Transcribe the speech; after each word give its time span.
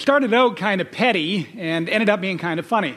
Started 0.00 0.32
out 0.32 0.56
kind 0.56 0.80
of 0.80 0.90
petty 0.90 1.46
and 1.58 1.86
ended 1.86 2.08
up 2.08 2.22
being 2.22 2.38
kind 2.38 2.58
of 2.58 2.64
funny. 2.64 2.96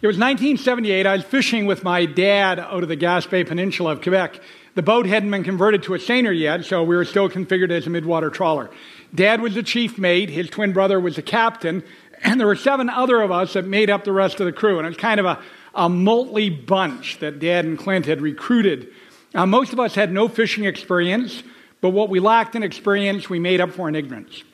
It 0.00 0.06
was 0.06 0.16
1978. 0.16 1.04
I 1.04 1.16
was 1.16 1.24
fishing 1.24 1.66
with 1.66 1.82
my 1.82 2.06
dad 2.06 2.60
out 2.60 2.84
of 2.84 2.88
the 2.88 2.96
Gaspé 2.96 3.44
Peninsula 3.44 3.90
of 3.90 4.02
Quebec. 4.02 4.38
The 4.76 4.82
boat 4.82 5.06
hadn't 5.06 5.32
been 5.32 5.42
converted 5.42 5.82
to 5.82 5.94
a 5.94 5.98
seiner 5.98 6.30
yet, 6.30 6.64
so 6.64 6.84
we 6.84 6.94
were 6.94 7.04
still 7.04 7.28
configured 7.28 7.72
as 7.72 7.88
a 7.88 7.90
midwater 7.90 8.32
trawler. 8.32 8.70
Dad 9.12 9.40
was 9.40 9.56
the 9.56 9.64
chief 9.64 9.98
mate, 9.98 10.30
his 10.30 10.48
twin 10.48 10.72
brother 10.72 11.00
was 11.00 11.16
the 11.16 11.22
captain, 11.22 11.82
and 12.22 12.38
there 12.38 12.46
were 12.46 12.54
seven 12.54 12.88
other 12.88 13.20
of 13.20 13.32
us 13.32 13.54
that 13.54 13.66
made 13.66 13.90
up 13.90 14.04
the 14.04 14.12
rest 14.12 14.38
of 14.38 14.46
the 14.46 14.52
crew. 14.52 14.78
And 14.78 14.86
it 14.86 14.90
was 14.90 14.98
kind 14.98 15.18
of 15.18 15.26
a, 15.26 15.42
a 15.74 15.88
motley 15.88 16.50
bunch 16.50 17.18
that 17.18 17.40
Dad 17.40 17.64
and 17.64 17.76
Clint 17.76 18.06
had 18.06 18.20
recruited. 18.20 18.92
Uh, 19.34 19.44
most 19.44 19.72
of 19.72 19.80
us 19.80 19.96
had 19.96 20.12
no 20.12 20.28
fishing 20.28 20.66
experience, 20.66 21.42
but 21.80 21.90
what 21.90 22.10
we 22.10 22.20
lacked 22.20 22.54
in 22.54 22.62
experience, 22.62 23.28
we 23.28 23.40
made 23.40 23.60
up 23.60 23.72
for 23.72 23.88
in 23.88 23.96
ignorance. 23.96 24.44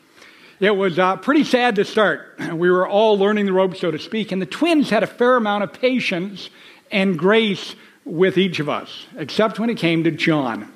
It 0.61 0.77
was 0.77 0.99
uh, 0.99 1.17
pretty 1.17 1.45
sad 1.45 1.77
to 1.77 1.85
start. 1.85 2.37
We 2.53 2.71
were 2.71 2.89
all 2.89 3.17
learning 3.17 3.47
the 3.47 3.53
ropes, 3.53 3.81
so 3.81 3.93
to 3.93 3.99
speak, 3.99 4.33
and 4.33 4.43
the 4.43 4.47
twins 4.47 4.91
had 4.91 5.05
a 5.05 5.07
fair 5.07 5.37
amount 5.37 5.63
of 5.63 5.73
patience 5.73 6.51
and 6.91 7.17
grace 7.17 7.77
with 8.05 8.37
each 8.37 8.59
of 8.59 8.69
us, 8.69 9.07
except 9.17 9.61
when 9.61 9.71
it 9.71 9.77
came 9.77 10.03
to 10.05 10.11
John. 10.11 10.73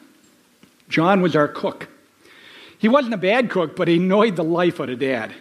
John 0.89 1.21
was 1.21 1.35
our 1.35 1.49
cook. 1.49 1.89
He 2.79 2.89
wasn't 2.89 3.15
a 3.15 3.19
bad 3.19 3.51
cook, 3.51 3.75
but 3.75 3.89
he 3.89 3.97
annoyed 3.97 4.37
the 4.37 4.45
life 4.45 4.81
out 4.81 4.91
of 4.91 5.01
Dad. 5.01 5.33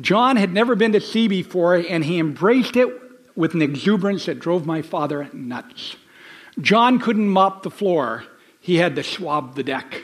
John 0.00 0.36
had 0.36 0.52
never 0.52 0.74
been 0.74 0.92
to 0.92 1.00
sea 1.00 1.28
before, 1.28 1.76
and 1.76 2.04
he 2.04 2.18
embraced 2.18 2.76
it 2.76 2.88
with 3.36 3.54
an 3.54 3.62
exuberance 3.62 4.26
that 4.26 4.40
drove 4.40 4.66
my 4.66 4.82
father 4.82 5.28
nuts. 5.32 5.94
John 6.60 6.98
couldn't 6.98 7.28
mop 7.28 7.62
the 7.62 7.70
floor, 7.70 8.24
he 8.60 8.76
had 8.76 8.96
to 8.96 9.04
swab 9.04 9.54
the 9.54 9.62
deck. 9.62 10.02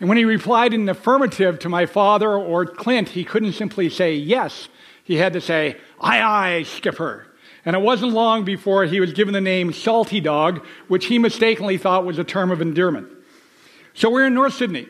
And 0.00 0.08
when 0.08 0.16
he 0.16 0.24
replied 0.24 0.72
in 0.72 0.86
the 0.86 0.92
affirmative 0.92 1.58
to 1.60 1.68
my 1.68 1.84
father 1.84 2.32
or 2.32 2.64
Clint, 2.64 3.10
he 3.10 3.22
couldn't 3.22 3.52
simply 3.52 3.90
say 3.90 4.14
yes. 4.14 4.68
He 5.04 5.16
had 5.16 5.34
to 5.34 5.40
say, 5.40 5.76
Aye, 6.00 6.22
aye, 6.22 6.62
skipper. 6.62 7.26
And 7.66 7.76
it 7.76 7.82
wasn't 7.82 8.12
long 8.12 8.44
before 8.44 8.84
he 8.84 9.00
was 9.00 9.12
given 9.12 9.34
the 9.34 9.40
name 9.40 9.74
Salty 9.74 10.18
Dog, 10.20 10.64
which 10.88 11.06
he 11.06 11.18
mistakenly 11.18 11.76
thought 11.76 12.06
was 12.06 12.18
a 12.18 12.24
term 12.24 12.50
of 12.50 12.62
endearment. 12.62 13.08
So 13.92 14.08
we're 14.08 14.26
in 14.26 14.34
North 14.34 14.54
Sydney. 14.54 14.88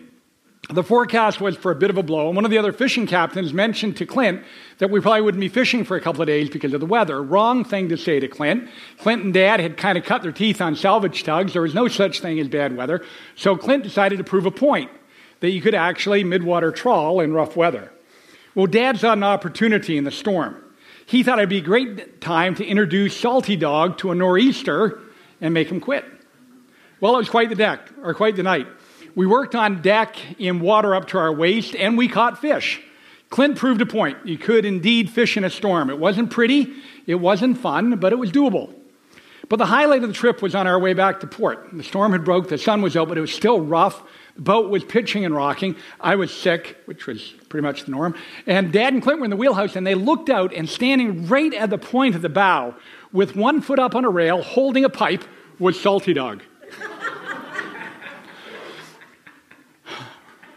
The 0.68 0.84
forecast 0.84 1.40
was 1.40 1.56
for 1.56 1.72
a 1.72 1.74
bit 1.74 1.90
of 1.90 1.98
a 1.98 2.02
blow, 2.04 2.28
and 2.28 2.36
one 2.36 2.44
of 2.44 2.52
the 2.52 2.58
other 2.58 2.72
fishing 2.72 3.08
captains 3.08 3.52
mentioned 3.52 3.96
to 3.96 4.06
Clint 4.06 4.44
that 4.78 4.88
we 4.88 5.00
probably 5.00 5.22
wouldn't 5.22 5.40
be 5.40 5.48
fishing 5.48 5.84
for 5.84 5.96
a 5.96 6.00
couple 6.00 6.20
of 6.20 6.28
days 6.28 6.48
because 6.48 6.72
of 6.72 6.78
the 6.78 6.86
weather. 6.86 7.20
Wrong 7.20 7.64
thing 7.64 7.88
to 7.88 7.96
say 7.96 8.20
to 8.20 8.28
Clint. 8.28 8.68
Clint 8.98 9.24
and 9.24 9.34
Dad 9.34 9.58
had 9.58 9.76
kind 9.76 9.98
of 9.98 10.04
cut 10.04 10.22
their 10.22 10.30
teeth 10.30 10.60
on 10.60 10.76
salvage 10.76 11.24
tugs. 11.24 11.54
There 11.54 11.62
was 11.62 11.74
no 11.74 11.88
such 11.88 12.20
thing 12.20 12.38
as 12.38 12.46
bad 12.46 12.76
weather. 12.76 13.04
So 13.34 13.56
Clint 13.56 13.82
decided 13.82 14.18
to 14.18 14.24
prove 14.24 14.46
a 14.46 14.52
point 14.52 14.90
that 15.40 15.50
you 15.50 15.60
could 15.60 15.74
actually 15.74 16.24
midwater 16.24 16.74
trawl 16.74 17.20
in 17.20 17.32
rough 17.32 17.56
weather. 17.56 17.92
Well, 18.54 18.66
Dad 18.66 18.98
saw 18.98 19.12
an 19.12 19.22
opportunity 19.22 19.96
in 19.96 20.04
the 20.04 20.10
storm. 20.10 20.62
He 21.06 21.22
thought 21.22 21.38
it'd 21.38 21.48
be 21.48 21.58
a 21.58 21.62
great 21.62 22.20
time 22.20 22.54
to 22.56 22.64
introduce 22.64 23.16
Salty 23.16 23.56
Dog 23.56 23.98
to 23.98 24.10
a 24.10 24.14
nor'easter 24.14 25.00
and 25.40 25.52
make 25.54 25.68
him 25.68 25.80
quit. 25.80 26.04
Well, 27.00 27.14
it 27.14 27.18
was 27.18 27.30
quite 27.30 27.48
the 27.48 27.54
deck, 27.54 27.88
or 28.02 28.14
quite 28.14 28.36
the 28.36 28.42
night. 28.42 28.66
We 29.14 29.26
worked 29.26 29.54
on 29.54 29.82
deck 29.82 30.16
in 30.38 30.60
water 30.60 30.94
up 30.94 31.08
to 31.08 31.18
our 31.18 31.32
waist, 31.32 31.74
and 31.74 31.96
we 31.96 32.08
caught 32.08 32.40
fish. 32.40 32.80
Clint 33.30 33.56
proved 33.56 33.80
a 33.80 33.86
point. 33.86 34.18
You 34.24 34.36
could 34.36 34.64
indeed 34.64 35.08
fish 35.08 35.36
in 35.36 35.44
a 35.44 35.50
storm. 35.50 35.88
It 35.88 35.98
wasn't 35.98 36.30
pretty, 36.30 36.72
it 37.06 37.16
wasn't 37.16 37.58
fun, 37.58 37.96
but 37.96 38.12
it 38.12 38.16
was 38.16 38.30
doable. 38.30 38.74
But 39.48 39.56
the 39.56 39.66
highlight 39.66 40.02
of 40.02 40.08
the 40.08 40.14
trip 40.14 40.42
was 40.42 40.54
on 40.54 40.66
our 40.66 40.78
way 40.78 40.94
back 40.94 41.20
to 41.20 41.26
port. 41.26 41.68
The 41.72 41.82
storm 41.82 42.12
had 42.12 42.24
broke, 42.24 42.48
the 42.48 42.58
sun 42.58 42.82
was 42.82 42.96
out, 42.96 43.08
but 43.08 43.18
it 43.18 43.20
was 43.20 43.32
still 43.32 43.60
rough. 43.60 44.02
Boat 44.40 44.70
was 44.70 44.82
pitching 44.82 45.26
and 45.26 45.34
rocking. 45.34 45.76
I 46.00 46.16
was 46.16 46.32
sick, 46.32 46.78
which 46.86 47.06
was 47.06 47.34
pretty 47.50 47.62
much 47.62 47.84
the 47.84 47.90
norm. 47.90 48.14
And 48.46 48.72
Dad 48.72 48.94
and 48.94 49.02
Clint 49.02 49.20
were 49.20 49.26
in 49.26 49.30
the 49.30 49.36
wheelhouse, 49.36 49.76
and 49.76 49.86
they 49.86 49.94
looked 49.94 50.30
out, 50.30 50.54
and 50.54 50.66
standing 50.66 51.28
right 51.28 51.52
at 51.52 51.68
the 51.68 51.76
point 51.76 52.14
of 52.14 52.22
the 52.22 52.30
bow, 52.30 52.74
with 53.12 53.36
one 53.36 53.60
foot 53.60 53.78
up 53.78 53.94
on 53.94 54.06
a 54.06 54.08
rail, 54.08 54.40
holding 54.40 54.82
a 54.84 54.88
pipe, 54.88 55.24
was 55.58 55.78
Salty 55.78 56.14
Dog. 56.14 56.42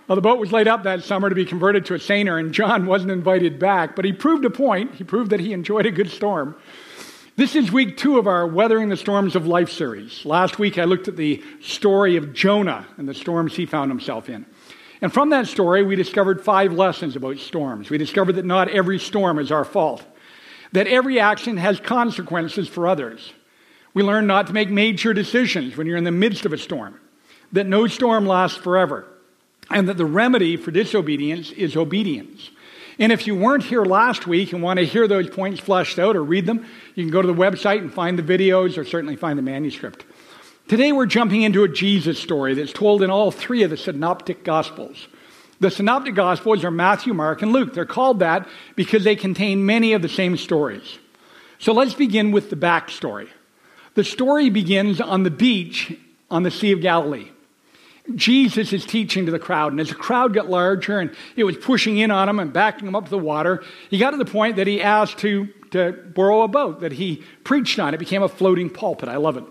well, 0.08 0.16
the 0.16 0.22
boat 0.22 0.40
was 0.40 0.54
laid 0.54 0.70
up 0.70 0.84
that 0.84 1.04
summer 1.04 1.28
to 1.28 1.36
be 1.36 1.44
converted 1.44 1.86
to 1.88 1.94
a 1.94 2.00
seiner, 2.00 2.38
and 2.38 2.54
John 2.54 2.86
wasn't 2.86 3.12
invited 3.12 3.60
back, 3.60 3.98
but 3.98 4.06
he 4.06 4.14
proved 4.14 4.46
a 4.46 4.50
point. 4.50 4.96
He 4.96 5.04
proved 5.04 5.32
that 5.32 5.42
he 5.42 5.52
enjoyed 5.52 5.86
a 5.86 5.92
good 5.92 6.10
storm. 6.10 6.56
This 7.36 7.56
is 7.56 7.72
week 7.72 7.98
two 7.98 8.20
of 8.20 8.28
our 8.28 8.46
Weathering 8.46 8.90
the 8.90 8.96
Storms 8.96 9.36
of 9.36 9.48
Life 9.48 9.72
series. 9.72 10.24
Last 10.24 10.60
week 10.60 10.78
I 10.78 10.84
looked 10.84 11.08
at 11.08 11.18
the 11.18 11.44
story 11.62 12.16
of 12.16 12.32
Jonah 12.32 12.86
and 12.98 13.10
the 13.10 13.16
storms 13.16 13.56
he 13.56 13.66
found 13.66 13.90
himself 13.90 14.30
in. 14.30 14.46
And 15.02 15.12
from 15.12 15.32
that 15.32 15.48
story, 15.48 15.82
we 15.82 15.96
discovered 15.96 16.46
five 16.46 16.74
lessons 16.74 17.16
about 17.16 17.40
storms. 17.40 17.90
We 17.90 17.98
discovered 17.98 18.34
that 18.34 18.46
not 18.46 18.70
every 18.70 19.00
storm 19.00 19.40
is 19.40 19.52
our 19.52 19.66
fault, 19.66 20.06
that 20.74 20.86
every 20.86 21.20
action 21.20 21.58
has 21.58 21.80
consequences 21.80 22.68
for 22.68 22.86
others. 22.86 23.34
We 23.96 24.04
learned 24.04 24.28
not 24.28 24.46
to 24.48 24.54
make 24.54 24.70
major 24.70 25.12
decisions 25.12 25.76
when 25.76 25.88
you're 25.88 25.98
in 25.98 26.04
the 26.04 26.12
midst 26.12 26.46
of 26.46 26.54
a 26.54 26.58
storm, 26.60 27.00
that 27.52 27.66
no 27.66 27.88
storm 27.88 28.28
lasts 28.28 28.60
forever, 28.60 29.08
and 29.72 29.90
that 29.90 29.98
the 29.98 30.06
remedy 30.06 30.56
for 30.56 30.70
disobedience 30.70 31.50
is 31.50 31.76
obedience. 31.76 32.52
And 33.00 33.12
if 33.12 33.26
you 33.26 33.36
weren't 33.36 33.64
here 33.64 33.84
last 33.84 34.28
week 34.28 34.54
and 34.54 34.62
want 34.62 34.80
to 34.80 34.86
hear 34.86 35.08
those 35.08 35.30
points 35.30 35.60
fleshed 35.60 36.00
out 36.00 36.16
or 36.16 36.24
read 36.24 36.46
them, 36.46 36.66
you 36.96 37.04
can 37.04 37.12
go 37.12 37.22
to 37.22 37.28
the 37.28 37.34
website 37.34 37.80
and 37.80 37.94
find 37.94 38.18
the 38.20 38.24
videos 38.24 38.78
or 38.78 38.86
certainly 38.86 39.16
find 39.16 39.38
the 39.38 39.44
manuscript. 39.44 40.06
Today 40.68 40.92
we're 40.92 41.06
jumping 41.06 41.42
into 41.42 41.64
a 41.64 41.68
Jesus 41.68 42.20
story 42.20 42.54
that's 42.54 42.72
told 42.72 43.02
in 43.02 43.10
all 43.10 43.32
three 43.32 43.64
of 43.64 43.70
the 43.70 43.78
synoptic 43.78 44.44
gospels. 44.44 45.08
The 45.60 45.72
synoptic 45.72 46.16
gospels 46.16 46.64
are 46.64 46.72
Matthew, 46.72 47.14
Mark, 47.14 47.42
and 47.42 47.52
Luke. 47.52 47.74
They're 47.74 47.86
called 47.86 48.20
that 48.20 48.48
because 48.76 49.04
they 49.04 49.16
contain 49.16 49.66
many 49.66 49.94
of 49.94 50.02
the 50.02 50.10
same 50.10 50.38
stories. 50.38 51.00
So 51.60 51.74
let's 51.74 51.94
begin 51.94 52.32
with 52.32 52.50
the 52.50 52.56
backstory. 52.56 53.30
The 53.96 54.04
story 54.04 54.50
begins 54.50 55.00
on 55.00 55.24
the 55.24 55.32
beach 55.32 55.98
on 56.30 56.44
the 56.44 56.52
Sea 56.52 56.72
of 56.72 56.82
Galilee. 56.82 57.30
Jesus 58.16 58.74
is 58.74 58.86
teaching 58.86 59.26
to 59.28 59.32
the 59.32 59.40
crowd, 59.40 59.72
and 59.72 59.80
as 59.80 59.90
the 59.90 59.96
crowd 59.96 60.34
got 60.34 60.50
larger 60.50 61.00
and 61.00 61.16
it 61.38 61.46
was 61.46 61.56
pushing 61.56 61.98
in 61.98 62.12
on 62.12 62.28
him 62.28 62.40
and 62.40 62.52
backing 62.52 62.88
him 62.88 62.96
up 62.96 63.06
to 63.06 63.10
the 63.10 63.18
water, 63.18 63.64
he 63.90 63.98
got 63.98 64.12
to 64.12 64.18
the 64.18 64.26
point 64.26 64.58
that 64.58 64.68
he 64.68 64.82
asked 64.82 65.20
to, 65.20 65.48
to 65.72 65.94
borrow 65.94 66.42
a 66.42 66.50
boat 66.50 66.82
that 66.82 66.92
he 66.92 67.24
preached 67.46 67.80
on. 67.80 67.94
It 67.94 68.00
became 68.00 68.22
a 68.22 68.28
floating 68.28 68.70
pulpit. 68.70 69.08
I 69.08 69.16
love 69.16 69.38
it. 69.38 69.46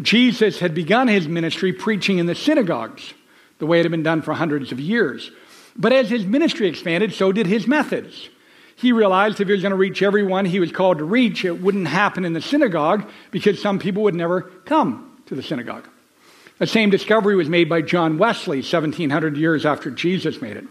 Jesus 0.00 0.58
had 0.58 0.74
begun 0.74 1.08
his 1.08 1.28
ministry 1.28 1.74
preaching 1.74 2.18
in 2.18 2.24
the 2.24 2.34
synagogues, 2.34 3.12
the 3.58 3.66
way 3.66 3.80
it 3.80 3.84
had 3.84 3.90
been 3.90 4.02
done 4.02 4.22
for 4.22 4.32
hundreds 4.32 4.72
of 4.72 4.80
years. 4.80 5.30
But 5.76 5.92
as 5.92 6.08
his 6.08 6.24
ministry 6.24 6.66
expanded, 6.66 7.12
so 7.12 7.30
did 7.30 7.46
his 7.46 7.66
methods. 7.66 8.30
He 8.74 8.92
realized 8.92 9.38
if 9.38 9.48
he 9.48 9.52
was 9.52 9.60
going 9.60 9.72
to 9.72 9.76
reach 9.76 10.00
everyone 10.00 10.46
he 10.46 10.60
was 10.60 10.72
called 10.72 10.98
to 10.98 11.04
reach, 11.04 11.44
it 11.44 11.60
wouldn't 11.60 11.88
happen 11.88 12.24
in 12.24 12.32
the 12.32 12.40
synagogue 12.40 13.06
because 13.30 13.60
some 13.60 13.78
people 13.78 14.04
would 14.04 14.14
never 14.14 14.42
come 14.64 15.22
to 15.26 15.34
the 15.34 15.42
synagogue. 15.42 15.86
The 16.60 16.66
same 16.66 16.90
discovery 16.90 17.36
was 17.36 17.48
made 17.48 17.70
by 17.70 17.80
John 17.80 18.18
Wesley 18.18 18.58
1700 18.58 19.34
years 19.38 19.64
after 19.64 19.90
Jesus 19.90 20.42
made 20.42 20.58
it. 20.58 20.64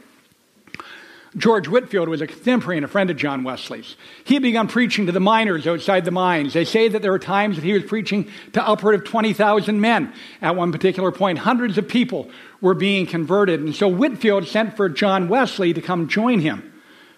George 1.36 1.68
Whitefield 1.68 2.10
was 2.10 2.22
a 2.22 2.28
contemporary 2.28 2.78
and 2.78 2.86
a 2.86 2.88
friend 2.88 3.10
of 3.10 3.18
John 3.18 3.44
Wesley's. 3.44 3.96
He 4.24 4.36
had 4.36 4.44
begun 4.44 4.68
preaching 4.68 5.08
to 5.08 5.12
the 5.12 5.20
miners 5.20 5.66
outside 5.66 6.06
the 6.06 6.12
mines. 6.12 6.54
They 6.54 6.64
say 6.64 6.90
that 6.90 7.02
there 7.02 7.12
were 7.12 7.18
times 7.18 7.56
that 7.56 7.66
he 7.66 7.74
was 7.74 7.86
preaching 7.86 8.30
to 8.54 8.68
upward 8.68 8.94
of 8.94 9.04
20,000 9.04 9.82
men. 9.82 10.14
At 10.44 10.56
one 10.56 10.72
particular 10.72 11.12
point. 11.12 11.38
point, 11.38 11.40
hundreds 11.40 11.80
of 11.80 11.88
people 11.88 12.30
were 12.62 12.76
being 12.76 13.08
converted. 13.08 13.60
And 13.60 13.76
so 13.76 13.88
Whitefield 13.88 14.48
sent 14.48 14.78
for 14.78 14.90
John 14.90 15.28
Wesley 15.28 15.74
to 15.74 15.82
come 15.82 16.08
join 16.08 16.40
him. 16.40 16.72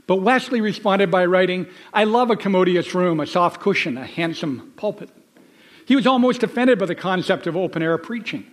But 0.08 0.22
Wesley 0.22 0.62
responded 0.62 1.12
by 1.12 1.26
writing, 1.26 1.68
I 1.94 2.06
love 2.06 2.32
a 2.32 2.38
commodious 2.38 2.96
room, 2.96 3.20
a 3.20 3.28
soft 3.28 3.60
cushion, 3.60 3.98
a 3.98 4.06
handsome 4.06 4.72
pulpit. 4.78 5.10
He 5.86 5.96
was 5.98 6.08
almost 6.08 6.42
offended 6.42 6.80
by 6.80 6.86
the 6.86 6.96
concept 6.96 7.48
of 7.48 7.58
open 7.58 7.82
air 7.82 7.98
preaching. 7.98 8.50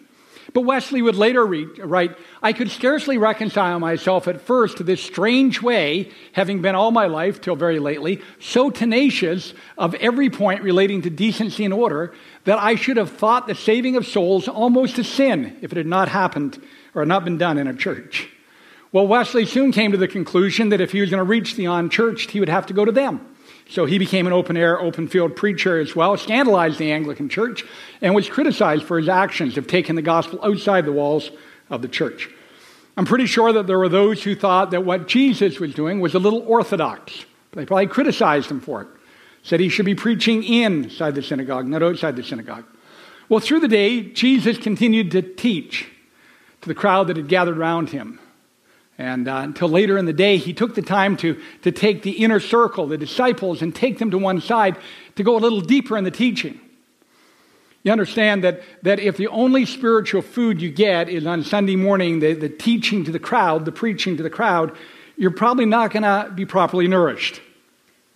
But 0.54 0.62
Wesley 0.62 1.02
would 1.02 1.16
later 1.16 1.44
write, 1.44 2.16
I 2.42 2.52
could 2.54 2.70
scarcely 2.70 3.18
reconcile 3.18 3.78
myself 3.78 4.26
at 4.28 4.40
first 4.40 4.78
to 4.78 4.82
this 4.82 5.02
strange 5.02 5.60
way, 5.60 6.10
having 6.32 6.62
been 6.62 6.74
all 6.74 6.90
my 6.90 7.06
life, 7.06 7.40
till 7.40 7.54
very 7.54 7.78
lately, 7.78 8.22
so 8.40 8.70
tenacious 8.70 9.52
of 9.76 9.94
every 9.96 10.30
point 10.30 10.62
relating 10.62 11.02
to 11.02 11.10
decency 11.10 11.64
and 11.64 11.74
order, 11.74 12.14
that 12.44 12.58
I 12.58 12.76
should 12.76 12.96
have 12.96 13.10
thought 13.10 13.46
the 13.46 13.54
saving 13.54 13.96
of 13.96 14.06
souls 14.06 14.48
almost 14.48 14.98
a 14.98 15.04
sin 15.04 15.58
if 15.60 15.72
it 15.72 15.76
had 15.76 15.86
not 15.86 16.08
happened 16.08 16.62
or 16.94 17.04
not 17.04 17.24
been 17.24 17.36
done 17.36 17.58
in 17.58 17.66
a 17.66 17.74
church. 17.74 18.28
Well, 18.90 19.06
Wesley 19.06 19.44
soon 19.44 19.70
came 19.70 19.92
to 19.92 19.98
the 19.98 20.08
conclusion 20.08 20.70
that 20.70 20.80
if 20.80 20.92
he 20.92 21.02
was 21.02 21.10
going 21.10 21.18
to 21.18 21.24
reach 21.24 21.56
the 21.56 21.66
unchurched, 21.66 22.30
he 22.30 22.40
would 22.40 22.48
have 22.48 22.66
to 22.66 22.72
go 22.72 22.86
to 22.86 22.92
them. 22.92 23.34
So 23.68 23.84
he 23.84 23.98
became 23.98 24.26
an 24.26 24.32
open 24.32 24.56
air, 24.56 24.80
open 24.80 25.08
field 25.08 25.36
preacher 25.36 25.78
as 25.78 25.94
well, 25.94 26.16
scandalized 26.16 26.78
the 26.78 26.90
Anglican 26.90 27.28
church, 27.28 27.64
and 28.00 28.14
was 28.14 28.28
criticized 28.28 28.84
for 28.84 28.98
his 28.98 29.08
actions 29.08 29.58
of 29.58 29.66
taking 29.66 29.94
the 29.94 30.02
gospel 30.02 30.40
outside 30.42 30.86
the 30.86 30.92
walls 30.92 31.30
of 31.68 31.82
the 31.82 31.88
church. 31.88 32.30
I'm 32.96 33.04
pretty 33.04 33.26
sure 33.26 33.52
that 33.52 33.66
there 33.66 33.78
were 33.78 33.88
those 33.88 34.22
who 34.24 34.34
thought 34.34 34.70
that 34.70 34.84
what 34.84 35.06
Jesus 35.06 35.60
was 35.60 35.74
doing 35.74 36.00
was 36.00 36.14
a 36.14 36.18
little 36.18 36.40
orthodox. 36.40 37.26
They 37.52 37.66
probably 37.66 37.86
criticized 37.86 38.50
him 38.50 38.60
for 38.60 38.82
it. 38.82 38.88
Said 39.42 39.60
he 39.60 39.68
should 39.68 39.86
be 39.86 39.94
preaching 39.94 40.42
inside 40.42 41.14
the 41.14 41.22
synagogue, 41.22 41.66
not 41.66 41.82
outside 41.82 42.16
the 42.16 42.24
synagogue. 42.24 42.64
Well, 43.28 43.40
through 43.40 43.60
the 43.60 43.68
day, 43.68 44.02
Jesus 44.02 44.58
continued 44.58 45.10
to 45.12 45.22
teach 45.22 45.88
to 46.62 46.68
the 46.68 46.74
crowd 46.74 47.06
that 47.06 47.16
had 47.16 47.28
gathered 47.28 47.58
around 47.58 47.90
him. 47.90 48.18
And 48.98 49.28
uh, 49.28 49.36
until 49.36 49.68
later 49.68 49.96
in 49.96 50.06
the 50.06 50.12
day, 50.12 50.38
he 50.38 50.52
took 50.52 50.74
the 50.74 50.82
time 50.82 51.16
to, 51.18 51.40
to 51.62 51.70
take 51.70 52.02
the 52.02 52.10
inner 52.10 52.40
circle, 52.40 52.88
the 52.88 52.98
disciples, 52.98 53.62
and 53.62 53.72
take 53.72 53.98
them 53.98 54.10
to 54.10 54.18
one 54.18 54.40
side 54.40 54.76
to 55.14 55.22
go 55.22 55.36
a 55.36 55.38
little 55.38 55.60
deeper 55.60 55.96
in 55.96 56.02
the 56.02 56.10
teaching. 56.10 56.60
You 57.84 57.92
understand 57.92 58.42
that, 58.42 58.62
that 58.82 58.98
if 58.98 59.16
the 59.16 59.28
only 59.28 59.64
spiritual 59.64 60.22
food 60.22 60.60
you 60.60 60.70
get 60.70 61.08
is 61.08 61.26
on 61.26 61.44
Sunday 61.44 61.76
morning, 61.76 62.18
the, 62.18 62.34
the 62.34 62.48
teaching 62.48 63.04
to 63.04 63.12
the 63.12 63.20
crowd, 63.20 63.64
the 63.64 63.72
preaching 63.72 64.16
to 64.16 64.22
the 64.24 64.30
crowd, 64.30 64.76
you're 65.16 65.30
probably 65.30 65.64
not 65.64 65.92
going 65.92 66.02
to 66.02 66.32
be 66.34 66.44
properly 66.44 66.88
nourished. 66.88 67.40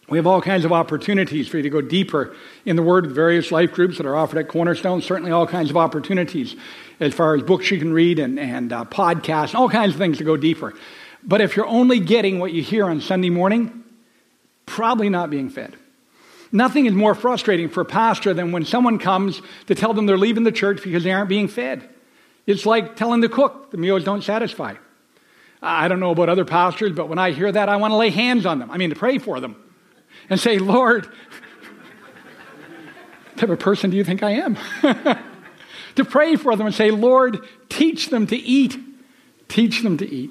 We 0.09 0.19
have 0.19 0.27
all 0.27 0.43
kinds 0.43 0.65
of 0.65 0.73
opportunities 0.73 1.49
for 1.49 1.59
you 1.59 1.63
to 1.63 1.71
go 1.71 1.81
deeper 1.81 2.35
in 2.65 2.77
the 2.77 2.83
Word 2.83 3.07
various 3.07 3.53
life 3.53 3.73
groups 3.73 3.99
that 3.99 4.07
are 4.07 4.17
offered 4.17 4.39
at 4.39 4.49
Cornerstone. 4.49 5.01
Certainly, 5.01 5.31
all 5.31 5.47
kinds 5.47 5.71
of 5.71 5.77
opportunities 5.77 6.57
as 6.99 7.15
far 7.15 7.37
as 7.37 7.43
books 7.43 7.71
you 7.71 7.79
can 7.79 7.93
read 7.93 8.19
and, 8.19 8.39
and 8.39 8.73
uh, 8.73 8.85
podcasts, 8.85 9.55
all 9.55 9.69
kinds 9.69 9.95
of 9.95 9.99
things 9.99 10.19
to 10.19 10.25
go 10.25 10.37
deeper. 10.37 10.75
But 11.23 11.41
if 11.41 11.57
you're 11.57 11.67
only 11.67 12.01
getting 12.01 12.41
what 12.41 12.53
you 12.53 12.63
hear 12.63 12.87
on 12.87 13.01
Sunday 13.01 13.31
morning, 13.31 13.85
probably 14.67 15.09
not 15.09 15.31
being 15.31 15.51
fed. 15.51 15.77
Nothing 16.51 16.87
is 16.87 16.93
more 16.93 17.15
frustrating 17.15 17.69
for 17.69 17.81
a 17.81 17.85
pastor 17.85 18.35
than 18.35 18.53
when 18.53 18.65
someone 18.65 18.99
comes 18.99 19.41
to 19.67 19.75
tell 19.75 19.95
them 19.95 20.07
they're 20.07 20.19
leaving 20.19 20.43
the 20.43 20.53
church 20.53 20.83
because 20.83 21.05
they 21.05 21.13
aren't 21.13 21.29
being 21.29 21.49
fed. 21.49 21.89
It's 22.47 22.67
like 22.67 22.97
telling 22.97 23.21
the 23.21 23.29
cook 23.29 23.71
the 23.71 23.79
meals 23.79 24.05
don't 24.05 24.23
satisfy. 24.23 24.75
I 25.63 25.87
don't 25.87 26.01
know 26.01 26.11
about 26.11 26.29
other 26.29 26.45
pastors, 26.45 26.93
but 26.93 27.09
when 27.09 27.19
I 27.19 27.31
hear 27.31 27.51
that, 27.51 27.69
I 27.69 27.77
want 27.77 27.93
to 27.93 27.97
lay 27.97 28.11
hands 28.11 28.45
on 28.45 28.59
them. 28.59 28.71
I 28.71 28.79
mean, 28.79 28.91
to 28.91 28.97
pray 28.97 29.19
for 29.19 29.39
them 29.41 29.57
and 30.31 30.39
say, 30.39 30.59
Lord, 30.59 31.07
what 31.07 31.15
type 33.37 33.51
of 33.51 33.59
person 33.59 33.91
do 33.91 33.97
you 33.97 34.05
think 34.05 34.23
I 34.23 34.33
am? 34.33 34.57
to 35.97 36.05
pray 36.05 36.37
for 36.37 36.57
them 36.57 36.67
and 36.67 36.75
say, 36.75 36.91
Lord, 36.91 37.47
teach 37.69 38.11
them 38.11 38.27
to 38.29 38.37
eat. 38.37 38.79
Teach 39.49 39.83
them 39.83 39.99
to 39.99 40.09
eat. 40.09 40.31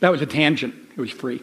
That 0.00 0.10
was 0.10 0.22
a 0.22 0.26
tangent, 0.26 0.74
it 0.96 1.00
was 1.00 1.10
free. 1.10 1.42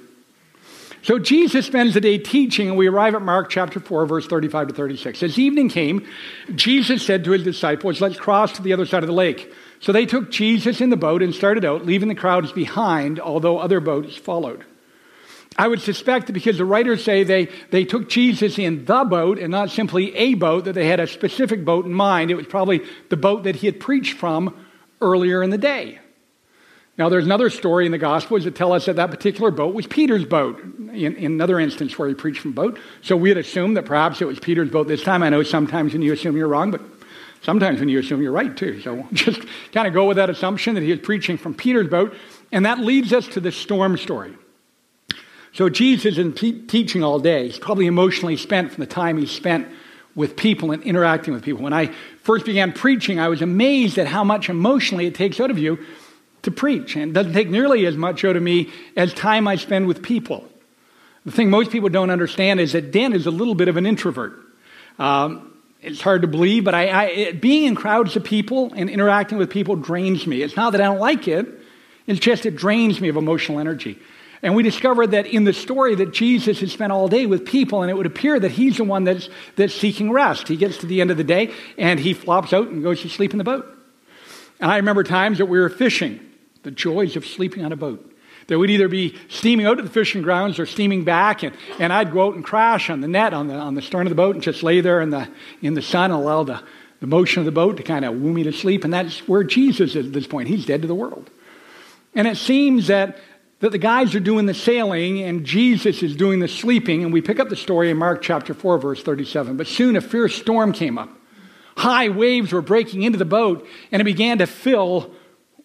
So 1.05 1.19
Jesus 1.19 1.67
spends 1.67 1.93
the 1.93 2.01
day 2.01 2.17
teaching, 2.17 2.67
and 2.67 2.77
we 2.77 2.87
arrive 2.87 3.13
at 3.13 3.21
Mark 3.21 3.51
chapter 3.51 3.79
4, 3.79 4.07
verse 4.07 4.25
35 4.25 4.69
to 4.69 4.73
36. 4.73 5.21
As 5.21 5.37
evening 5.37 5.69
came, 5.69 6.07
Jesus 6.55 7.05
said 7.05 7.23
to 7.25 7.31
his 7.31 7.43
disciples, 7.43 8.01
Let's 8.01 8.17
cross 8.17 8.53
to 8.53 8.63
the 8.63 8.73
other 8.73 8.87
side 8.87 9.03
of 9.03 9.07
the 9.07 9.13
lake. 9.13 9.53
So 9.81 9.91
they 9.91 10.07
took 10.07 10.31
Jesus 10.31 10.81
in 10.81 10.89
the 10.89 10.97
boat 10.97 11.21
and 11.21 11.35
started 11.35 11.63
out, 11.63 11.85
leaving 11.85 12.07
the 12.07 12.15
crowds 12.15 12.51
behind, 12.51 13.19
although 13.19 13.59
other 13.59 13.79
boats 13.79 14.15
followed. 14.15 14.65
I 15.57 15.67
would 15.67 15.81
suspect 15.81 16.31
because 16.33 16.57
the 16.57 16.65
writers 16.65 17.03
say 17.03 17.23
they, 17.23 17.47
they 17.71 17.85
took 17.85 18.09
Jesus 18.09 18.59
in 18.59 18.83
the 18.85 19.05
boat 19.05 19.39
and 19.39 19.51
not 19.51 19.69
simply 19.69 20.13
a 20.15 20.33
boat, 20.33 20.65
that 20.65 20.73
they 20.73 20.87
had 20.87 20.99
a 20.99 21.07
specific 21.07 21.63
boat 21.63 21.85
in 21.85 21.93
mind. 21.93 22.29
It 22.29 22.35
was 22.35 22.45
probably 22.45 22.81
the 23.09 23.17
boat 23.17 23.43
that 23.43 23.55
he 23.55 23.67
had 23.67 23.79
preached 23.79 24.17
from 24.17 24.55
earlier 24.99 25.41
in 25.41 25.51
the 25.51 25.57
day. 25.57 25.99
Now, 26.97 27.09
there's 27.09 27.25
another 27.25 27.49
story 27.49 27.85
in 27.85 27.91
the 27.91 27.97
Gospels 27.97 28.45
that 28.45 28.55
tell 28.55 28.71
us 28.71 28.85
that 28.85 28.95
that 28.97 29.11
particular 29.11 29.51
boat 29.51 29.73
was 29.73 29.85
Peter's 29.85 30.23
boat, 30.23 30.61
in, 30.61 31.15
in 31.15 31.33
another 31.33 31.59
instance 31.59 31.97
where 31.97 32.07
he 32.07 32.13
preached 32.13 32.39
from 32.39 32.53
boat. 32.53 32.79
So 33.01 33.17
we'd 33.17 33.37
assume 33.37 33.73
that 33.73 33.85
perhaps 33.85 34.21
it 34.21 34.25
was 34.25 34.39
Peter's 34.39 34.69
boat 34.69 34.87
this 34.87 35.03
time. 35.03 35.21
I 35.21 35.29
know 35.29 35.43
sometimes 35.43 35.91
when 35.91 36.01
you 36.01 36.13
assume 36.13 36.37
you're 36.37 36.47
wrong, 36.47 36.71
but 36.71 36.81
sometimes 37.41 37.79
when 37.79 37.89
you 37.89 37.99
assume 37.99 38.21
you're 38.21 38.31
right 38.31 38.55
too. 38.55 38.79
So 38.81 39.07
just 39.13 39.41
kind 39.73 39.87
of 39.87 39.93
go 39.93 40.05
with 40.05 40.17
that 40.17 40.29
assumption 40.29 40.75
that 40.75 40.83
he 40.83 40.91
was 40.91 41.01
preaching 41.01 41.37
from 41.37 41.53
Peter's 41.53 41.89
boat. 41.89 42.13
And 42.51 42.65
that 42.65 42.79
leads 42.79 43.11
us 43.11 43.27
to 43.29 43.41
the 43.41 43.51
storm 43.51 43.97
story. 43.97 44.35
So 45.55 45.69
Jesus 45.69 46.17
is 46.17 46.33
teaching 46.67 47.01
all 47.01 47.17
day. 47.17 47.45
He's 47.45 47.57
probably 47.57 47.87
emotionally 47.87 48.35
spent 48.35 48.73
from 48.73 48.81
the 48.81 48.89
time 48.89 49.17
he 49.17 49.25
spent 49.25 49.69
with 50.13 50.35
people 50.35 50.71
and 50.71 50.83
interacting 50.83 51.33
with 51.33 51.43
people. 51.43 51.63
When 51.63 51.71
I 51.71 51.93
first 52.23 52.45
began 52.45 52.73
preaching, 52.73 53.21
I 53.21 53.29
was 53.29 53.41
amazed 53.41 53.97
at 53.97 54.05
how 54.05 54.25
much 54.25 54.49
emotionally 54.49 55.05
it 55.05 55.15
takes 55.15 55.39
out 55.39 55.49
of 55.49 55.57
you 55.57 55.79
to 56.41 56.51
preach. 56.51 56.97
And 56.97 57.11
it 57.11 57.13
doesn't 57.13 57.31
take 57.31 57.49
nearly 57.49 57.85
as 57.85 57.95
much 57.95 58.25
out 58.25 58.35
of 58.35 58.43
me 58.43 58.69
as 58.97 59.13
time 59.13 59.47
I 59.47 59.55
spend 59.55 59.87
with 59.87 60.03
people. 60.03 60.45
The 61.23 61.31
thing 61.31 61.49
most 61.49 61.71
people 61.71 61.87
don't 61.87 62.09
understand 62.09 62.59
is 62.59 62.73
that 62.73 62.91
Dan 62.91 63.13
is 63.13 63.25
a 63.25 63.31
little 63.31 63.55
bit 63.55 63.69
of 63.69 63.77
an 63.77 63.85
introvert. 63.85 64.37
Um, 64.99 65.53
it's 65.81 66.01
hard 66.01 66.23
to 66.23 66.27
believe, 66.27 66.65
but 66.65 66.75
I, 66.75 66.87
I, 66.87 67.03
it, 67.05 67.41
being 67.41 67.63
in 67.63 67.75
crowds 67.75 68.17
of 68.17 68.25
people 68.25 68.73
and 68.75 68.89
interacting 68.89 69.37
with 69.37 69.49
people 69.49 69.77
drains 69.77 70.27
me. 70.27 70.41
It's 70.41 70.57
not 70.57 70.73
that 70.73 70.81
I 70.81 70.83
don't 70.83 70.99
like 70.99 71.29
it, 71.29 71.47
it's 72.07 72.19
just 72.19 72.45
it 72.45 72.57
drains 72.57 72.99
me 72.99 73.07
of 73.07 73.15
emotional 73.15 73.59
energy. 73.59 73.97
And 74.45 74.55
we 74.55 74.61
discovered 74.61 75.07
that 75.07 75.25
in 75.25 75.43
the 75.43 75.53
story 75.53 75.95
that 75.95 76.13
Jesus 76.13 76.59
had 76.59 76.69
spent 76.69 76.91
all 76.91 77.07
day 77.07 77.25
with 77.25 77.47
people, 77.47 77.81
and 77.81 77.89
it 77.89 77.95
would 77.95 78.05
appear 78.05 78.39
that 78.39 78.51
he's 78.51 78.77
the 78.77 78.83
one 78.83 79.03
that's, 79.03 79.27
that's 79.55 79.73
seeking 79.73 80.11
rest. 80.11 80.47
He 80.47 80.55
gets 80.55 80.77
to 80.77 80.85
the 80.85 81.01
end 81.01 81.09
of 81.09 81.17
the 81.17 81.23
day 81.23 81.51
and 81.79 81.99
he 81.99 82.13
flops 82.13 82.53
out 82.53 82.67
and 82.67 82.83
goes 82.83 83.01
to 83.01 83.09
sleep 83.09 83.31
in 83.31 83.39
the 83.39 83.43
boat. 83.43 83.65
And 84.59 84.71
I 84.71 84.75
remember 84.75 85.03
times 85.03 85.39
that 85.39 85.47
we 85.47 85.57
were 85.57 85.67
fishing, 85.67 86.19
the 86.61 86.69
joys 86.69 87.15
of 87.15 87.25
sleeping 87.25 87.65
on 87.65 87.71
a 87.71 87.75
boat. 87.75 88.13
That 88.45 88.59
we'd 88.59 88.69
either 88.69 88.87
be 88.87 89.17
steaming 89.29 89.65
out 89.65 89.77
to 89.77 89.83
the 89.83 89.89
fishing 89.89 90.21
grounds 90.21 90.59
or 90.59 90.67
steaming 90.67 91.05
back, 91.05 91.41
and, 91.41 91.55
and 91.79 91.91
I'd 91.91 92.13
go 92.13 92.27
out 92.27 92.35
and 92.35 92.45
crash 92.45 92.91
on 92.91 93.01
the 93.01 93.07
net 93.07 93.33
on 93.33 93.47
the, 93.47 93.55
on 93.55 93.73
the 93.73 93.81
stern 93.81 94.05
of 94.05 94.11
the 94.11 94.15
boat 94.15 94.35
and 94.35 94.43
just 94.43 94.61
lay 94.61 94.79
there 94.79 95.01
in 95.01 95.09
the, 95.09 95.27
in 95.63 95.73
the 95.73 95.81
sun 95.81 96.11
and 96.11 96.21
allow 96.21 96.43
the, 96.43 96.61
the 96.99 97.07
motion 97.07 97.39
of 97.39 97.45
the 97.45 97.51
boat 97.51 97.77
to 97.77 97.83
kind 97.83 98.05
of 98.05 98.13
woo 98.13 98.31
me 98.31 98.43
to 98.43 98.53
sleep. 98.53 98.83
And 98.83 98.93
that's 98.93 99.27
where 99.27 99.43
Jesus 99.43 99.95
is 99.95 100.05
at 100.05 100.13
this 100.13 100.27
point. 100.27 100.49
He's 100.49 100.67
dead 100.67 100.83
to 100.83 100.87
the 100.87 100.93
world. 100.93 101.31
And 102.13 102.27
it 102.27 102.37
seems 102.37 102.85
that 102.87 103.17
that 103.59 103.71
the 103.71 103.77
guys 103.77 104.13
are 104.15 104.19
doing 104.19 104.45
the 104.45 104.53
sailing 104.53 105.21
and 105.21 105.45
Jesus 105.45 106.03
is 106.03 106.15
doing 106.15 106.39
the 106.39 106.47
sleeping. 106.47 107.03
And 107.03 107.13
we 107.13 107.21
pick 107.21 107.39
up 107.39 107.49
the 107.49 107.55
story 107.55 107.89
in 107.89 107.97
Mark 107.97 108.21
chapter 108.21 108.53
4, 108.53 108.77
verse 108.77 109.01
37. 109.01 109.57
But 109.57 109.67
soon 109.67 109.95
a 109.95 110.01
fierce 110.01 110.35
storm 110.35 110.73
came 110.73 110.97
up. 110.97 111.09
High 111.77 112.09
waves 112.09 112.53
were 112.53 112.61
breaking 112.61 113.03
into 113.03 113.17
the 113.17 113.25
boat, 113.25 113.67
and 113.91 114.01
it 114.01 114.05
began 114.05 114.37
to 114.37 114.47
fill 114.47 115.11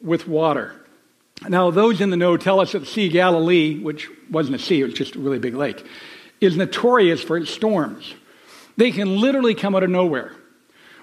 with 0.01 0.27
water. 0.27 0.75
Now, 1.49 1.71
those 1.71 2.01
in 2.01 2.11
the 2.11 2.17
know 2.17 2.37
tell 2.37 2.61
us 2.61 2.73
that 2.73 2.81
the 2.81 2.87
Sea 2.87 3.07
of 3.07 3.13
Galilee, 3.13 3.79
which 3.79 4.09
wasn't 4.31 4.57
a 4.57 4.59
sea, 4.59 4.81
it 4.81 4.85
was 4.85 4.95
just 4.95 5.15
a 5.15 5.21
really 5.21 5.39
big 5.39 5.55
lake, 5.55 5.87
is 6.41 6.57
notorious 6.57 7.23
for 7.23 7.37
its 7.37 7.51
storms. 7.51 8.15
They 8.77 8.91
can 8.91 9.21
literally 9.21 9.55
come 9.55 9.75
out 9.75 9.83
of 9.83 9.91
nowhere. 9.91 10.33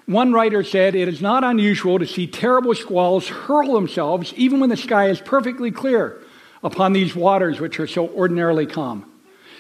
One 0.06 0.34
writer 0.34 0.64
said, 0.64 0.96
It 0.96 1.08
is 1.08 1.22
not 1.22 1.44
unusual 1.44 2.00
to 2.00 2.06
see 2.06 2.28
terrible 2.28 2.76
squalls 2.76 3.28
hurl 3.28 3.74
themselves 3.74 4.34
even 4.36 4.60
when 4.60 4.70
the 4.70 4.78
sky 4.78 5.10
is 5.10 5.20
perfectly 5.20 5.72
clear 5.72 6.22
upon 6.64 6.94
these 6.94 7.16
waters 7.16 7.60
which 7.60 7.80
are 7.80 7.88
so 7.88 8.10
ordinarily 8.10 8.66
calm. 8.66 9.12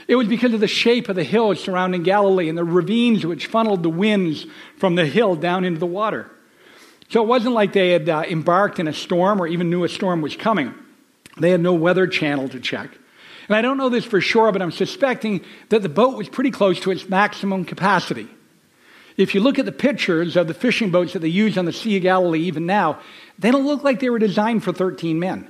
It 0.07 0.15
was 0.15 0.27
because 0.27 0.53
of 0.53 0.61
the 0.61 0.67
shape 0.67 1.09
of 1.09 1.15
the 1.15 1.23
hills 1.23 1.59
surrounding 1.59 2.03
Galilee 2.03 2.47
and 2.47 2.57
the 2.57 2.63
ravines 2.63 3.25
which 3.25 3.47
funneled 3.47 3.83
the 3.83 3.89
winds 3.89 4.45
from 4.77 4.95
the 4.95 5.05
hill 5.05 5.35
down 5.35 5.65
into 5.65 5.79
the 5.79 5.85
water. 5.85 6.31
So 7.09 7.21
it 7.21 7.27
wasn't 7.27 7.55
like 7.55 7.73
they 7.73 7.91
had 7.91 8.07
uh, 8.07 8.23
embarked 8.27 8.79
in 8.79 8.87
a 8.87 8.93
storm 8.93 9.41
or 9.41 9.47
even 9.47 9.69
knew 9.69 9.83
a 9.83 9.89
storm 9.89 10.21
was 10.21 10.35
coming. 10.35 10.73
They 11.37 11.51
had 11.51 11.61
no 11.61 11.73
weather 11.73 12.07
channel 12.07 12.49
to 12.49 12.59
check. 12.59 12.89
And 13.47 13.55
I 13.55 13.61
don't 13.61 13.77
know 13.77 13.89
this 13.89 14.05
for 14.05 14.19
sure, 14.19 14.51
but 14.51 14.61
I'm 14.61 14.71
suspecting 14.71 15.41
that 15.69 15.81
the 15.81 15.89
boat 15.89 16.17
was 16.17 16.27
pretty 16.27 16.51
close 16.51 16.79
to 16.81 16.91
its 16.91 17.07
maximum 17.07 17.63
capacity. 17.63 18.27
If 19.15 19.33
you 19.33 19.41
look 19.41 19.57
at 19.57 19.65
the 19.65 19.71
pictures 19.71 20.35
of 20.35 20.47
the 20.47 20.53
fishing 20.53 20.91
boats 20.91 21.13
that 21.13 21.19
they 21.19 21.27
use 21.27 21.57
on 21.57 21.65
the 21.65 21.73
Sea 21.73 21.97
of 21.97 22.03
Galilee 22.03 22.41
even 22.41 22.65
now, 22.65 22.99
they 23.39 23.51
don't 23.51 23.65
look 23.65 23.83
like 23.83 23.99
they 23.99 24.09
were 24.09 24.19
designed 24.19 24.63
for 24.63 24.73
13 24.73 25.19
men. 25.19 25.49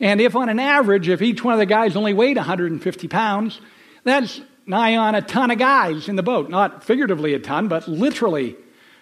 And 0.00 0.20
if 0.20 0.34
on 0.36 0.48
an 0.48 0.58
average, 0.58 1.08
if 1.08 1.22
each 1.22 1.42
one 1.42 1.54
of 1.54 1.58
the 1.58 1.66
guys 1.66 1.96
only 1.96 2.14
weighed 2.14 2.36
150 2.36 3.08
pounds, 3.08 3.60
that's 4.02 4.40
nigh 4.66 4.96
on 4.96 5.14
a 5.14 5.22
ton 5.22 5.50
of 5.50 5.58
guys 5.58 6.08
in 6.08 6.16
the 6.16 6.22
boat. 6.22 6.50
Not 6.50 6.84
figuratively 6.84 7.34
a 7.34 7.38
ton, 7.38 7.68
but 7.68 7.86
literally 7.88 8.56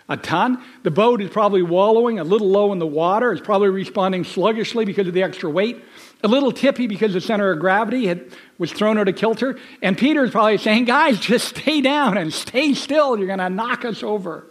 a 0.09 0.17
ton. 0.17 0.63
The 0.83 0.91
boat 0.91 1.23
is 1.23 1.31
probably 1.31 1.63
wallowing 1.63 2.19
a 2.19 2.25
little 2.25 2.49
low 2.49 2.73
in 2.73 2.79
the 2.79 2.87
water. 2.87 3.33
It's 3.33 3.41
probably 3.41 3.69
responding 3.69 4.25
sluggishly 4.25 4.85
because 4.85 5.07
of 5.07 5.15
the 5.15 5.23
extra 5.23 5.51
weight. 5.51 5.83
A 6.23 6.29
little 6.29 6.53
tippy 6.53 6.87
because 6.87 7.13
the 7.15 7.21
center 7.21 7.51
of 7.51 7.59
gravity 7.59 8.07
had, 8.07 8.25
was 8.59 8.73
thrown 8.73 8.99
out 8.99 9.09
of 9.09 9.17
kilter. 9.17 9.59
And 9.81 9.97
Peter 9.97 10.23
is 10.25 10.31
probably 10.31 10.59
saying, 10.59 10.85
Guys, 10.85 11.19
just 11.19 11.57
stay 11.57 11.81
down 11.81 12.17
and 12.17 12.33
stay 12.33 12.75
still. 12.75 13.17
You're 13.17 13.27
going 13.27 13.39
to 13.39 13.51
knock 13.51 13.85
us 13.85 14.03
over. 14.03 14.47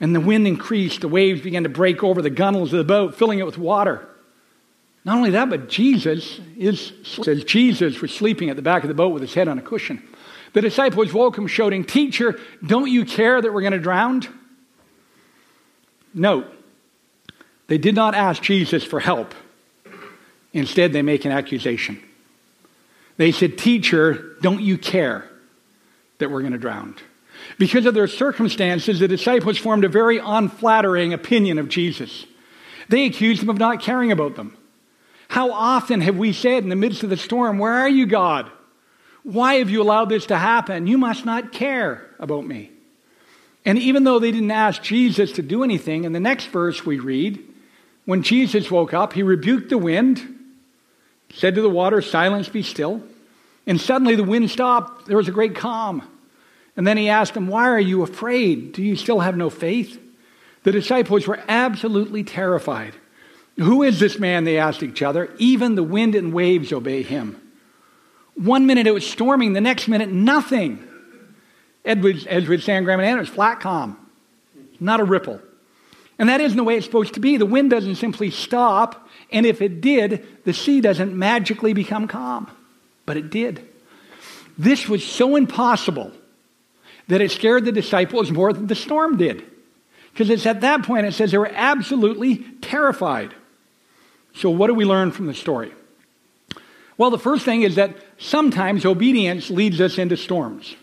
And 0.00 0.14
the 0.14 0.20
wind 0.20 0.46
increased. 0.46 1.00
The 1.00 1.08
waves 1.08 1.40
began 1.40 1.62
to 1.64 1.68
break 1.68 2.04
over 2.04 2.22
the 2.22 2.30
gunnels 2.30 2.72
of 2.72 2.78
the 2.78 2.84
boat, 2.84 3.16
filling 3.16 3.38
it 3.38 3.46
with 3.46 3.58
water. 3.58 4.08
Not 5.04 5.16
only 5.16 5.30
that, 5.30 5.48
but 5.48 5.68
Jesus 5.68 6.40
is, 6.56 6.92
says 7.04 7.44
Jesus 7.44 8.00
was 8.00 8.12
sleeping 8.12 8.50
at 8.50 8.56
the 8.56 8.62
back 8.62 8.82
of 8.82 8.88
the 8.88 8.94
boat 8.94 9.10
with 9.10 9.22
his 9.22 9.32
head 9.32 9.48
on 9.48 9.58
a 9.58 9.62
cushion. 9.62 10.02
The 10.52 10.60
disciples 10.60 11.12
woke 11.12 11.38
him, 11.38 11.46
shouting, 11.46 11.84
Teacher, 11.84 12.38
don't 12.66 12.90
you 12.90 13.04
care 13.04 13.40
that 13.40 13.52
we're 13.52 13.60
going 13.60 13.72
to 13.72 13.78
drown? 13.78 14.22
Note, 16.12 16.46
they 17.68 17.78
did 17.78 17.94
not 17.94 18.14
ask 18.14 18.42
Jesus 18.42 18.82
for 18.82 18.98
help. 18.98 19.34
Instead, 20.52 20.92
they 20.92 21.02
make 21.02 21.24
an 21.24 21.32
accusation. 21.32 22.02
They 23.16 23.32
said, 23.32 23.58
Teacher, 23.58 24.36
don't 24.42 24.60
you 24.60 24.78
care 24.78 25.30
that 26.18 26.30
we're 26.30 26.40
going 26.40 26.52
to 26.52 26.58
drown? 26.58 26.96
Because 27.56 27.86
of 27.86 27.94
their 27.94 28.08
circumstances, 28.08 28.98
the 28.98 29.08
disciples 29.08 29.58
formed 29.58 29.84
a 29.84 29.88
very 29.88 30.18
unflattering 30.18 31.12
opinion 31.12 31.58
of 31.58 31.68
Jesus. 31.68 32.26
They 32.88 33.04
accused 33.04 33.42
him 33.42 33.50
of 33.50 33.58
not 33.58 33.80
caring 33.80 34.12
about 34.12 34.34
them. 34.34 34.57
How 35.28 35.52
often 35.52 36.00
have 36.00 36.16
we 36.16 36.32
said 36.32 36.62
in 36.62 36.68
the 36.68 36.76
midst 36.76 37.02
of 37.02 37.10
the 37.10 37.16
storm, 37.16 37.58
Where 37.58 37.72
are 37.72 37.88
you, 37.88 38.06
God? 38.06 38.50
Why 39.22 39.54
have 39.54 39.70
you 39.70 39.82
allowed 39.82 40.08
this 40.08 40.26
to 40.26 40.36
happen? 40.36 40.86
You 40.86 40.98
must 40.98 41.24
not 41.24 41.52
care 41.52 42.08
about 42.18 42.46
me. 42.46 42.70
And 43.64 43.78
even 43.78 44.04
though 44.04 44.18
they 44.18 44.30
didn't 44.30 44.50
ask 44.50 44.82
Jesus 44.82 45.32
to 45.32 45.42
do 45.42 45.62
anything, 45.62 46.04
in 46.04 46.12
the 46.12 46.20
next 46.20 46.46
verse 46.46 46.86
we 46.86 46.98
read, 46.98 47.44
when 48.06 48.22
Jesus 48.22 48.70
woke 48.70 48.94
up, 48.94 49.12
he 49.12 49.22
rebuked 49.22 49.68
the 49.68 49.76
wind 49.76 50.38
said 51.32 51.54
to 51.54 51.62
the 51.62 51.70
water, 51.70 52.00
Silence, 52.02 52.48
be 52.48 52.62
still. 52.62 53.02
And 53.66 53.80
suddenly 53.80 54.16
the 54.16 54.24
wind 54.24 54.50
stopped. 54.50 55.06
There 55.06 55.16
was 55.16 55.28
a 55.28 55.32
great 55.32 55.54
calm. 55.54 56.02
And 56.76 56.86
then 56.86 56.96
he 56.96 57.08
asked 57.08 57.34
them, 57.34 57.48
Why 57.48 57.68
are 57.68 57.80
you 57.80 58.02
afraid? 58.02 58.72
Do 58.72 58.82
you 58.82 58.96
still 58.96 59.20
have 59.20 59.36
no 59.36 59.50
faith? 59.50 60.00
The 60.62 60.72
disciples 60.72 61.26
were 61.26 61.40
absolutely 61.48 62.24
terrified. 62.24 62.94
Who 63.58 63.82
is 63.82 63.98
this 63.98 64.18
man? 64.18 64.44
They 64.44 64.58
asked 64.58 64.82
each 64.82 65.02
other. 65.02 65.34
Even 65.38 65.74
the 65.74 65.82
wind 65.82 66.14
and 66.14 66.32
waves 66.32 66.72
obey 66.72 67.02
him. 67.02 67.40
One 68.34 68.66
minute 68.66 68.86
it 68.86 68.94
was 68.94 69.08
storming, 69.08 69.52
the 69.52 69.60
next 69.60 69.88
minute 69.88 70.10
nothing. 70.10 70.86
Edward, 71.84 72.24
Edward 72.28 72.60
Sandgram 72.60 73.02
and 73.02 73.18
was 73.18 73.28
flat 73.28 73.60
calm, 73.60 73.96
not 74.78 75.00
a 75.00 75.04
ripple. 75.04 75.40
And 76.18 76.28
that 76.28 76.40
isn't 76.40 76.56
the 76.56 76.64
way 76.64 76.76
it's 76.76 76.86
supposed 76.86 77.14
to 77.14 77.20
be. 77.20 77.36
The 77.36 77.46
wind 77.46 77.70
doesn't 77.70 77.96
simply 77.96 78.30
stop, 78.30 79.08
and 79.32 79.46
if 79.46 79.62
it 79.62 79.80
did, 79.80 80.26
the 80.44 80.52
sea 80.52 80.80
doesn't 80.80 81.16
magically 81.16 81.72
become 81.72 82.08
calm. 82.08 82.50
But 83.06 83.16
it 83.16 83.30
did. 83.30 83.66
This 84.56 84.88
was 84.88 85.04
so 85.04 85.36
impossible 85.36 86.12
that 87.06 87.20
it 87.20 87.30
scared 87.30 87.64
the 87.64 87.72
disciples 87.72 88.30
more 88.30 88.52
than 88.52 88.66
the 88.66 88.74
storm 88.74 89.16
did. 89.16 89.44
Because 90.12 90.30
it's 90.30 90.46
at 90.46 90.60
that 90.62 90.82
point 90.82 91.06
it 91.06 91.14
says 91.14 91.30
they 91.30 91.38
were 91.38 91.50
absolutely 91.54 92.38
terrified. 92.60 93.32
So, 94.38 94.50
what 94.50 94.68
do 94.68 94.74
we 94.74 94.84
learn 94.84 95.10
from 95.10 95.26
the 95.26 95.34
story? 95.34 95.72
Well, 96.96 97.10
the 97.10 97.18
first 97.18 97.44
thing 97.44 97.62
is 97.62 97.74
that 97.74 97.96
sometimes 98.18 98.84
obedience 98.84 99.50
leads 99.50 99.80
us 99.80 99.98
into 99.98 100.16
storms. 100.16 100.76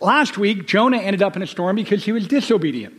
Last 0.00 0.38
week, 0.38 0.66
Jonah 0.66 0.96
ended 0.96 1.22
up 1.22 1.36
in 1.36 1.42
a 1.42 1.46
storm 1.46 1.76
because 1.76 2.04
he 2.04 2.12
was 2.12 2.26
disobedient. 2.26 2.98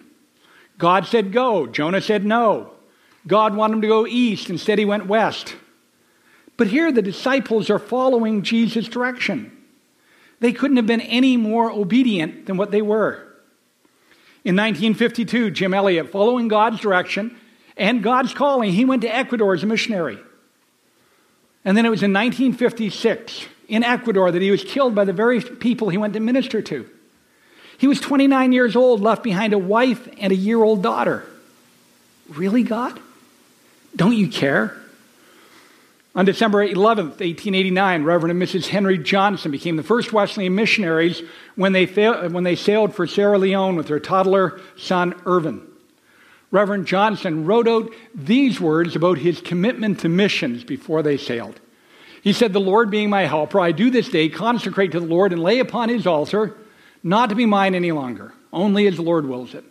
God 0.77 1.07
said 1.07 1.31
go, 1.31 1.65
Jonah 1.65 2.01
said 2.01 2.23
no. 2.23 2.71
God 3.25 3.55
wanted 3.55 3.75
him 3.75 3.81
to 3.81 3.87
go 3.87 4.05
east, 4.05 4.51
instead, 4.51 4.77
he 4.77 4.85
went 4.85 5.07
west. 5.07 5.55
But 6.55 6.67
here, 6.67 6.91
the 6.91 7.01
disciples 7.01 7.71
are 7.71 7.79
following 7.79 8.43
Jesus' 8.43 8.87
direction. 8.87 9.57
They 10.39 10.53
couldn't 10.53 10.77
have 10.77 10.85
been 10.85 11.01
any 11.01 11.35
more 11.35 11.71
obedient 11.71 12.45
than 12.45 12.57
what 12.57 12.69
they 12.69 12.83
were. 12.83 13.15
In 14.43 14.55
1952, 14.55 15.49
Jim 15.49 15.73
Elliot, 15.73 16.11
following 16.11 16.47
God's 16.47 16.79
direction 16.79 17.37
and 17.77 18.03
God's 18.03 18.33
calling, 18.33 18.71
he 18.71 18.85
went 18.85 19.01
to 19.01 19.13
Ecuador 19.13 19.53
as 19.53 19.63
a 19.63 19.65
missionary. 19.65 20.19
And 21.65 21.77
then 21.77 21.85
it 21.85 21.89
was 21.89 22.03
in 22.03 22.13
1956 22.13 23.45
in 23.67 23.83
Ecuador 23.83 24.31
that 24.31 24.41
he 24.41 24.51
was 24.51 24.63
killed 24.63 24.93
by 24.93 25.05
the 25.05 25.13
very 25.13 25.41
people 25.41 25.89
he 25.89 25.97
went 25.97 26.13
to 26.13 26.19
minister 26.19 26.61
to. 26.61 26.89
He 27.77 27.87
was 27.87 27.99
29 27.99 28.51
years 28.51 28.75
old, 28.75 29.01
left 29.01 29.23
behind 29.23 29.53
a 29.53 29.57
wife 29.57 30.07
and 30.19 30.31
a 30.31 30.35
year 30.35 30.61
old 30.61 30.83
daughter. 30.83 31.25
Really, 32.29 32.63
God? 32.63 32.99
Don't 33.95 34.15
you 34.15 34.27
care? 34.27 34.77
On 36.15 36.25
December 36.25 36.67
11th, 36.67 37.19
1889, 37.19 38.03
Reverend 38.03 38.39
and 38.39 38.49
Mrs. 38.49 38.67
Henry 38.67 38.99
Johnson 38.99 39.51
became 39.51 39.77
the 39.77 39.83
first 39.83 40.13
Wesleyan 40.13 40.53
missionaries 40.53 41.23
when 41.55 41.73
they, 41.73 41.85
when 41.85 42.43
they 42.43 42.55
sailed 42.55 42.93
for 42.93 43.07
Sierra 43.07 43.39
Leone 43.39 43.75
with 43.75 43.87
their 43.87 43.99
toddler 43.99 44.61
son, 44.77 45.19
Irvin. 45.25 45.61
Reverend 46.53 46.85
Johnson 46.85 47.45
wrote 47.45 47.67
out 47.67 47.91
these 48.13 48.61
words 48.61 48.95
about 48.95 49.17
his 49.17 49.41
commitment 49.41 50.01
to 50.01 50.07
missions 50.07 50.63
before 50.63 51.01
they 51.01 51.17
sailed. 51.17 51.59
He 52.21 52.31
said, 52.31 52.53
The 52.53 52.59
Lord 52.59 52.91
being 52.91 53.09
my 53.09 53.23
helper, 53.23 53.59
I 53.59 53.71
do 53.71 53.89
this 53.89 54.07
day 54.07 54.29
consecrate 54.29 54.91
to 54.91 54.99
the 54.99 55.07
Lord 55.07 55.33
and 55.33 55.41
lay 55.41 55.57
upon 55.57 55.89
his 55.89 56.05
altar, 56.05 56.55
not 57.01 57.29
to 57.29 57.35
be 57.35 57.47
mine 57.47 57.73
any 57.73 57.91
longer, 57.91 58.35
only 58.53 58.85
as 58.85 58.97
the 58.97 59.01
Lord 59.01 59.25
wills 59.25 59.55
it. 59.55 59.63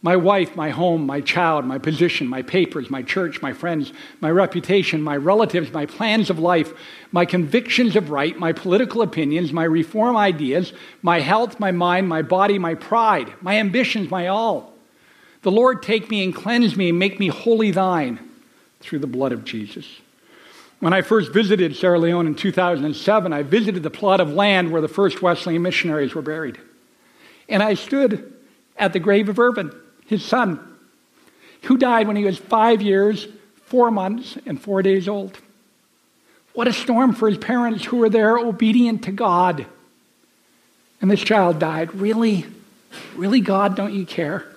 My 0.00 0.16
wife, 0.16 0.56
my 0.56 0.70
home, 0.70 1.04
my 1.04 1.20
child, 1.20 1.66
my 1.66 1.76
position, 1.76 2.26
my 2.26 2.40
papers, 2.40 2.88
my 2.88 3.02
church, 3.02 3.42
my 3.42 3.52
friends, 3.52 3.92
my 4.22 4.30
reputation, 4.30 5.02
my 5.02 5.18
relatives, 5.18 5.70
my 5.74 5.84
plans 5.84 6.30
of 6.30 6.38
life, 6.38 6.72
my 7.12 7.26
convictions 7.26 7.96
of 7.96 8.08
right, 8.08 8.34
my 8.38 8.54
political 8.54 9.02
opinions, 9.02 9.52
my 9.52 9.64
reform 9.64 10.16
ideas, 10.16 10.72
my 11.02 11.20
health, 11.20 11.60
my 11.60 11.70
mind, 11.70 12.08
my 12.08 12.22
body, 12.22 12.58
my 12.58 12.74
pride, 12.74 13.30
my 13.42 13.58
ambitions, 13.58 14.10
my 14.10 14.28
all. 14.28 14.69
The 15.42 15.50
Lord 15.50 15.82
take 15.82 16.10
me 16.10 16.22
and 16.22 16.34
cleanse 16.34 16.76
me 16.76 16.90
and 16.90 16.98
make 16.98 17.18
me 17.18 17.28
wholly 17.28 17.70
thine 17.70 18.18
through 18.80 18.98
the 18.98 19.06
blood 19.06 19.32
of 19.32 19.44
Jesus. 19.44 19.86
When 20.80 20.92
I 20.92 21.02
first 21.02 21.32
visited 21.32 21.76
Sierra 21.76 21.98
Leone 21.98 22.26
in 22.26 22.34
2007, 22.34 23.32
I 23.32 23.42
visited 23.42 23.82
the 23.82 23.90
plot 23.90 24.20
of 24.20 24.32
land 24.32 24.70
where 24.70 24.80
the 24.80 24.88
first 24.88 25.20
Wesleyan 25.20 25.62
missionaries 25.62 26.14
were 26.14 26.22
buried. 26.22 26.58
And 27.48 27.62
I 27.62 27.74
stood 27.74 28.32
at 28.76 28.92
the 28.92 28.98
grave 28.98 29.28
of 29.28 29.38
Irvin, 29.38 29.72
his 30.06 30.24
son, 30.24 30.58
who 31.64 31.76
died 31.76 32.06
when 32.06 32.16
he 32.16 32.24
was 32.24 32.38
five 32.38 32.80
years, 32.80 33.28
four 33.66 33.90
months, 33.90 34.38
and 34.46 34.60
four 34.60 34.82
days 34.82 35.06
old. 35.06 35.38
What 36.54 36.68
a 36.68 36.72
storm 36.72 37.12
for 37.12 37.28
his 37.28 37.38
parents 37.38 37.84
who 37.84 37.98
were 37.98 38.08
there 38.08 38.38
obedient 38.38 39.04
to 39.04 39.12
God. 39.12 39.66
And 41.00 41.10
this 41.10 41.20
child 41.20 41.58
died. 41.58 41.94
Really? 41.94 42.46
Really, 43.14 43.40
God, 43.40 43.76
don't 43.76 43.92
you 43.92 44.06
care? 44.06 44.49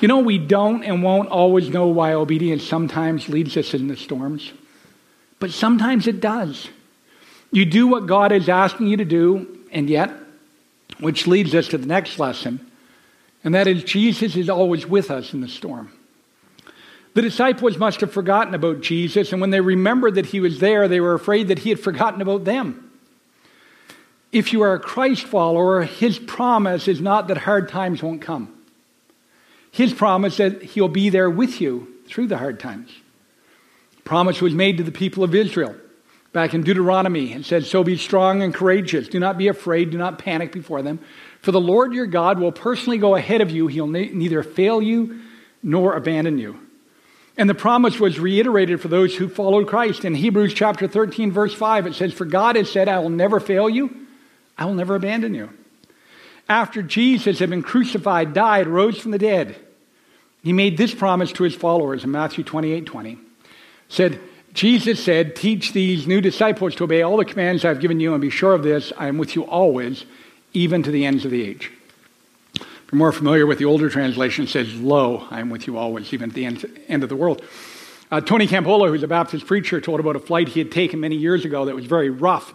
You 0.00 0.08
know, 0.08 0.20
we 0.20 0.38
don't 0.38 0.82
and 0.82 1.02
won't 1.02 1.28
always 1.28 1.68
know 1.68 1.88
why 1.88 2.14
obedience 2.14 2.66
sometimes 2.66 3.28
leads 3.28 3.56
us 3.58 3.74
in 3.74 3.86
the 3.86 3.96
storms, 3.96 4.50
but 5.38 5.50
sometimes 5.50 6.06
it 6.06 6.20
does. 6.20 6.68
You 7.52 7.66
do 7.66 7.86
what 7.86 8.06
God 8.06 8.32
is 8.32 8.48
asking 8.48 8.86
you 8.86 8.96
to 8.96 9.04
do, 9.04 9.58
and 9.70 9.90
yet, 9.90 10.10
which 11.00 11.26
leads 11.26 11.54
us 11.54 11.68
to 11.68 11.78
the 11.78 11.86
next 11.86 12.18
lesson, 12.18 12.66
and 13.44 13.54
that 13.54 13.66
is 13.66 13.84
Jesus 13.84 14.36
is 14.36 14.48
always 14.48 14.86
with 14.86 15.10
us 15.10 15.34
in 15.34 15.42
the 15.42 15.48
storm. 15.48 15.92
The 17.12 17.22
disciples 17.22 17.76
must 17.76 18.00
have 18.00 18.12
forgotten 18.12 18.54
about 18.54 18.80
Jesus, 18.80 19.32
and 19.32 19.40
when 19.40 19.50
they 19.50 19.60
remembered 19.60 20.14
that 20.14 20.26
he 20.26 20.40
was 20.40 20.60
there, 20.60 20.88
they 20.88 21.00
were 21.00 21.14
afraid 21.14 21.48
that 21.48 21.58
he 21.60 21.68
had 21.68 21.80
forgotten 21.80 22.22
about 22.22 22.44
them. 22.44 22.90
If 24.32 24.52
you 24.52 24.62
are 24.62 24.74
a 24.74 24.80
Christ 24.80 25.24
follower, 25.24 25.82
his 25.82 26.18
promise 26.18 26.88
is 26.88 27.00
not 27.00 27.28
that 27.28 27.38
hard 27.38 27.68
times 27.68 28.02
won't 28.02 28.22
come. 28.22 28.59
His 29.70 29.92
promise 29.92 30.38
that 30.38 30.62
he'll 30.62 30.88
be 30.88 31.10
there 31.10 31.30
with 31.30 31.60
you 31.60 31.88
through 32.06 32.26
the 32.26 32.38
hard 32.38 32.58
times. 32.58 32.90
Promise 34.04 34.40
was 34.40 34.54
made 34.54 34.78
to 34.78 34.82
the 34.82 34.92
people 34.92 35.22
of 35.22 35.34
Israel 35.34 35.76
back 36.32 36.54
in 36.54 36.62
Deuteronomy 36.62 37.32
and 37.32 37.46
said, 37.46 37.64
So 37.64 37.84
be 37.84 37.96
strong 37.96 38.42
and 38.42 38.52
courageous. 38.52 39.08
Do 39.08 39.20
not 39.20 39.38
be 39.38 39.48
afraid. 39.48 39.90
Do 39.90 39.98
not 39.98 40.18
panic 40.18 40.52
before 40.52 40.82
them. 40.82 40.98
For 41.42 41.52
the 41.52 41.60
Lord 41.60 41.92
your 41.92 42.06
God 42.06 42.38
will 42.38 42.52
personally 42.52 42.98
go 42.98 43.14
ahead 43.14 43.40
of 43.40 43.50
you. 43.50 43.68
He'll 43.68 43.86
ne- 43.86 44.10
neither 44.10 44.42
fail 44.42 44.82
you 44.82 45.20
nor 45.62 45.94
abandon 45.94 46.38
you. 46.38 46.58
And 47.36 47.48
the 47.48 47.54
promise 47.54 48.00
was 48.00 48.18
reiterated 48.18 48.80
for 48.80 48.88
those 48.88 49.14
who 49.14 49.28
followed 49.28 49.68
Christ. 49.68 50.04
In 50.04 50.14
Hebrews 50.14 50.52
chapter 50.52 50.88
13, 50.88 51.30
verse 51.30 51.54
5, 51.54 51.86
it 51.86 51.94
says, 51.94 52.12
For 52.12 52.24
God 52.24 52.56
has 52.56 52.70
said, 52.70 52.88
I 52.88 52.98
will 52.98 53.08
never 53.08 53.38
fail 53.38 53.70
you, 53.70 54.06
I 54.58 54.64
will 54.64 54.74
never 54.74 54.96
abandon 54.96 55.34
you 55.34 55.50
after 56.50 56.82
Jesus 56.82 57.38
had 57.38 57.48
been 57.48 57.62
crucified, 57.62 58.34
died, 58.34 58.66
rose 58.66 58.98
from 58.98 59.12
the 59.12 59.18
dead, 59.18 59.56
he 60.42 60.52
made 60.52 60.76
this 60.76 60.92
promise 60.92 61.30
to 61.32 61.44
his 61.44 61.54
followers 61.54 62.02
in 62.02 62.10
Matthew 62.10 62.42
28 62.42 62.84
20. 62.84 63.18
Said, 63.88 64.20
Jesus 64.52 65.02
said, 65.02 65.36
Teach 65.36 65.72
these 65.72 66.08
new 66.08 66.20
disciples 66.20 66.74
to 66.74 66.84
obey 66.84 67.02
all 67.02 67.16
the 67.16 67.24
commands 67.24 67.64
I've 67.64 67.80
given 67.80 68.00
you, 68.00 68.12
and 68.14 68.20
be 68.20 68.30
sure 68.30 68.52
of 68.52 68.64
this, 68.64 68.92
I 68.98 69.06
am 69.06 69.16
with 69.16 69.36
you 69.36 69.44
always, 69.44 70.04
even 70.52 70.82
to 70.82 70.90
the 70.90 71.06
ends 71.06 71.24
of 71.24 71.30
the 71.30 71.42
age. 71.42 71.70
If 72.56 72.92
you're 72.92 72.98
more 72.98 73.12
familiar 73.12 73.46
with 73.46 73.58
the 73.58 73.66
older 73.66 73.88
translation, 73.88 74.44
it 74.44 74.50
says, 74.50 74.74
Lo, 74.74 75.28
I 75.30 75.38
am 75.38 75.50
with 75.50 75.68
you 75.68 75.78
always, 75.78 76.12
even 76.12 76.30
at 76.30 76.34
the 76.34 76.46
end, 76.46 76.80
end 76.88 77.04
of 77.04 77.08
the 77.08 77.16
world. 77.16 77.42
Uh, 78.10 78.20
Tony 78.20 78.48
Campolo, 78.48 78.88
who's 78.88 79.04
a 79.04 79.08
Baptist 79.08 79.46
preacher, 79.46 79.80
told 79.80 80.00
about 80.00 80.16
a 80.16 80.20
flight 80.20 80.48
he 80.48 80.58
had 80.58 80.72
taken 80.72 80.98
many 80.98 81.14
years 81.14 81.44
ago 81.44 81.66
that 81.66 81.76
was 81.76 81.86
very 81.86 82.10
rough. 82.10 82.54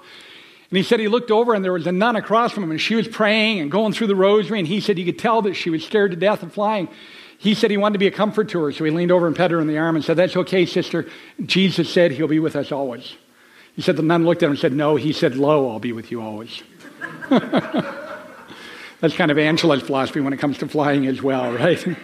And 0.69 0.77
he 0.77 0.83
said 0.83 0.99
he 0.99 1.07
looked 1.07 1.31
over 1.31 1.53
and 1.53 1.63
there 1.63 1.73
was 1.73 1.85
a 1.87 1.91
nun 1.91 2.15
across 2.15 2.51
from 2.51 2.63
him 2.63 2.71
and 2.71 2.81
she 2.81 2.95
was 2.95 3.07
praying 3.07 3.59
and 3.59 3.71
going 3.71 3.93
through 3.93 4.07
the 4.07 4.15
rosary. 4.15 4.59
And 4.59 4.67
he 4.67 4.79
said 4.79 4.97
he 4.97 5.05
could 5.05 5.19
tell 5.19 5.41
that 5.43 5.53
she 5.53 5.69
was 5.69 5.85
scared 5.85 6.11
to 6.11 6.17
death 6.17 6.43
of 6.43 6.53
flying. 6.53 6.89
He 7.37 7.53
said 7.53 7.69
he 7.69 7.77
wanted 7.77 7.93
to 7.93 7.99
be 7.99 8.07
a 8.07 8.11
comfort 8.11 8.49
to 8.49 8.63
her. 8.63 8.71
So 8.71 8.83
he 8.83 8.91
leaned 8.91 9.11
over 9.11 9.27
and 9.27 9.35
petted 9.35 9.51
her 9.51 9.61
in 9.61 9.67
the 9.67 9.77
arm 9.77 9.95
and 9.95 10.03
said, 10.03 10.17
That's 10.17 10.35
okay, 10.35 10.65
sister. 10.65 11.07
Jesus 11.45 11.91
said 11.91 12.11
he'll 12.11 12.27
be 12.27 12.39
with 12.39 12.55
us 12.55 12.71
always. 12.71 13.15
He 13.75 13.81
said 13.81 13.97
the 13.97 14.03
nun 14.03 14.25
looked 14.25 14.41
at 14.41 14.47
him 14.47 14.51
and 14.53 14.59
said, 14.59 14.73
No. 14.73 14.95
He 14.95 15.13
said, 15.13 15.35
Lo, 15.35 15.69
I'll 15.69 15.79
be 15.79 15.91
with 15.91 16.11
you 16.11 16.21
always. 16.21 16.63
That's 17.29 19.15
kind 19.15 19.29
of 19.29 19.37
Angela's 19.37 19.83
philosophy 19.83 20.21
when 20.21 20.33
it 20.33 20.37
comes 20.37 20.57
to 20.59 20.67
flying 20.67 21.05
as 21.07 21.21
well, 21.21 21.51
right? 21.51 21.85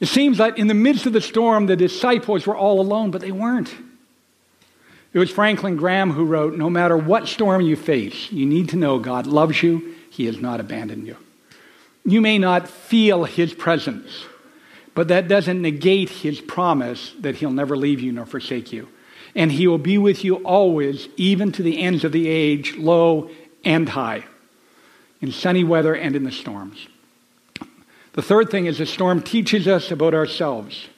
It 0.00 0.06
seems 0.06 0.38
that 0.38 0.58
in 0.58 0.68
the 0.68 0.74
midst 0.74 1.06
of 1.06 1.12
the 1.12 1.20
storm, 1.20 1.66
the 1.66 1.74
disciples 1.74 2.46
were 2.46 2.56
all 2.56 2.80
alone, 2.80 3.10
but 3.10 3.20
they 3.20 3.32
weren't. 3.32 3.74
It 5.12 5.18
was 5.18 5.30
Franklin 5.30 5.76
Graham 5.76 6.12
who 6.12 6.24
wrote 6.24 6.56
No 6.56 6.68
matter 6.68 6.96
what 6.96 7.28
storm 7.28 7.62
you 7.62 7.76
face, 7.76 8.30
you 8.30 8.46
need 8.46 8.68
to 8.70 8.76
know 8.76 8.98
God 8.98 9.26
loves 9.26 9.62
you, 9.62 9.94
He 10.10 10.26
has 10.26 10.38
not 10.38 10.60
abandoned 10.60 11.06
you. 11.06 11.16
You 12.04 12.20
may 12.20 12.38
not 12.38 12.68
feel 12.68 13.24
His 13.24 13.54
presence, 13.54 14.24
but 14.94 15.08
that 15.08 15.28
doesn't 15.28 15.62
negate 15.62 16.10
His 16.10 16.40
promise 16.40 17.14
that 17.20 17.36
He'll 17.36 17.50
never 17.50 17.76
leave 17.76 18.00
you 18.00 18.12
nor 18.12 18.26
forsake 18.26 18.72
you. 18.72 18.88
And 19.34 19.52
He 19.52 19.66
will 19.66 19.78
be 19.78 19.98
with 19.98 20.24
you 20.24 20.36
always, 20.36 21.08
even 21.16 21.52
to 21.52 21.62
the 21.62 21.80
ends 21.80 22.04
of 22.04 22.12
the 22.12 22.28
age, 22.28 22.76
low 22.76 23.30
and 23.64 23.88
high, 23.88 24.24
in 25.20 25.32
sunny 25.32 25.64
weather 25.64 25.94
and 25.94 26.14
in 26.14 26.24
the 26.24 26.32
storms. 26.32 26.86
The 28.12 28.22
third 28.22 28.50
thing 28.50 28.66
is 28.66 28.78
the 28.78 28.86
storm 28.86 29.22
teaches 29.22 29.68
us 29.68 29.90
about 29.90 30.12
ourselves. 30.12 30.88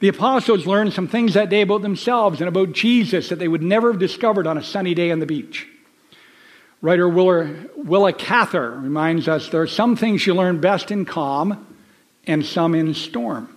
The 0.00 0.08
apostles 0.08 0.66
learned 0.66 0.92
some 0.92 1.08
things 1.08 1.34
that 1.34 1.48
day 1.48 1.62
about 1.62 1.82
themselves 1.82 2.40
and 2.40 2.48
about 2.48 2.72
Jesus 2.72 3.30
that 3.30 3.38
they 3.38 3.48
would 3.48 3.62
never 3.62 3.92
have 3.92 4.00
discovered 4.00 4.46
on 4.46 4.58
a 4.58 4.62
sunny 4.62 4.94
day 4.94 5.10
on 5.10 5.20
the 5.20 5.26
beach. 5.26 5.66
Writer 6.82 7.08
Willa, 7.08 7.52
Willa 7.76 8.12
Cather 8.12 8.70
reminds 8.70 9.28
us 9.28 9.48
there 9.48 9.62
are 9.62 9.66
some 9.66 9.96
things 9.96 10.26
you 10.26 10.34
learn 10.34 10.60
best 10.60 10.90
in 10.90 11.04
calm 11.04 11.66
and 12.26 12.44
some 12.44 12.74
in 12.74 12.92
storm. 12.92 13.48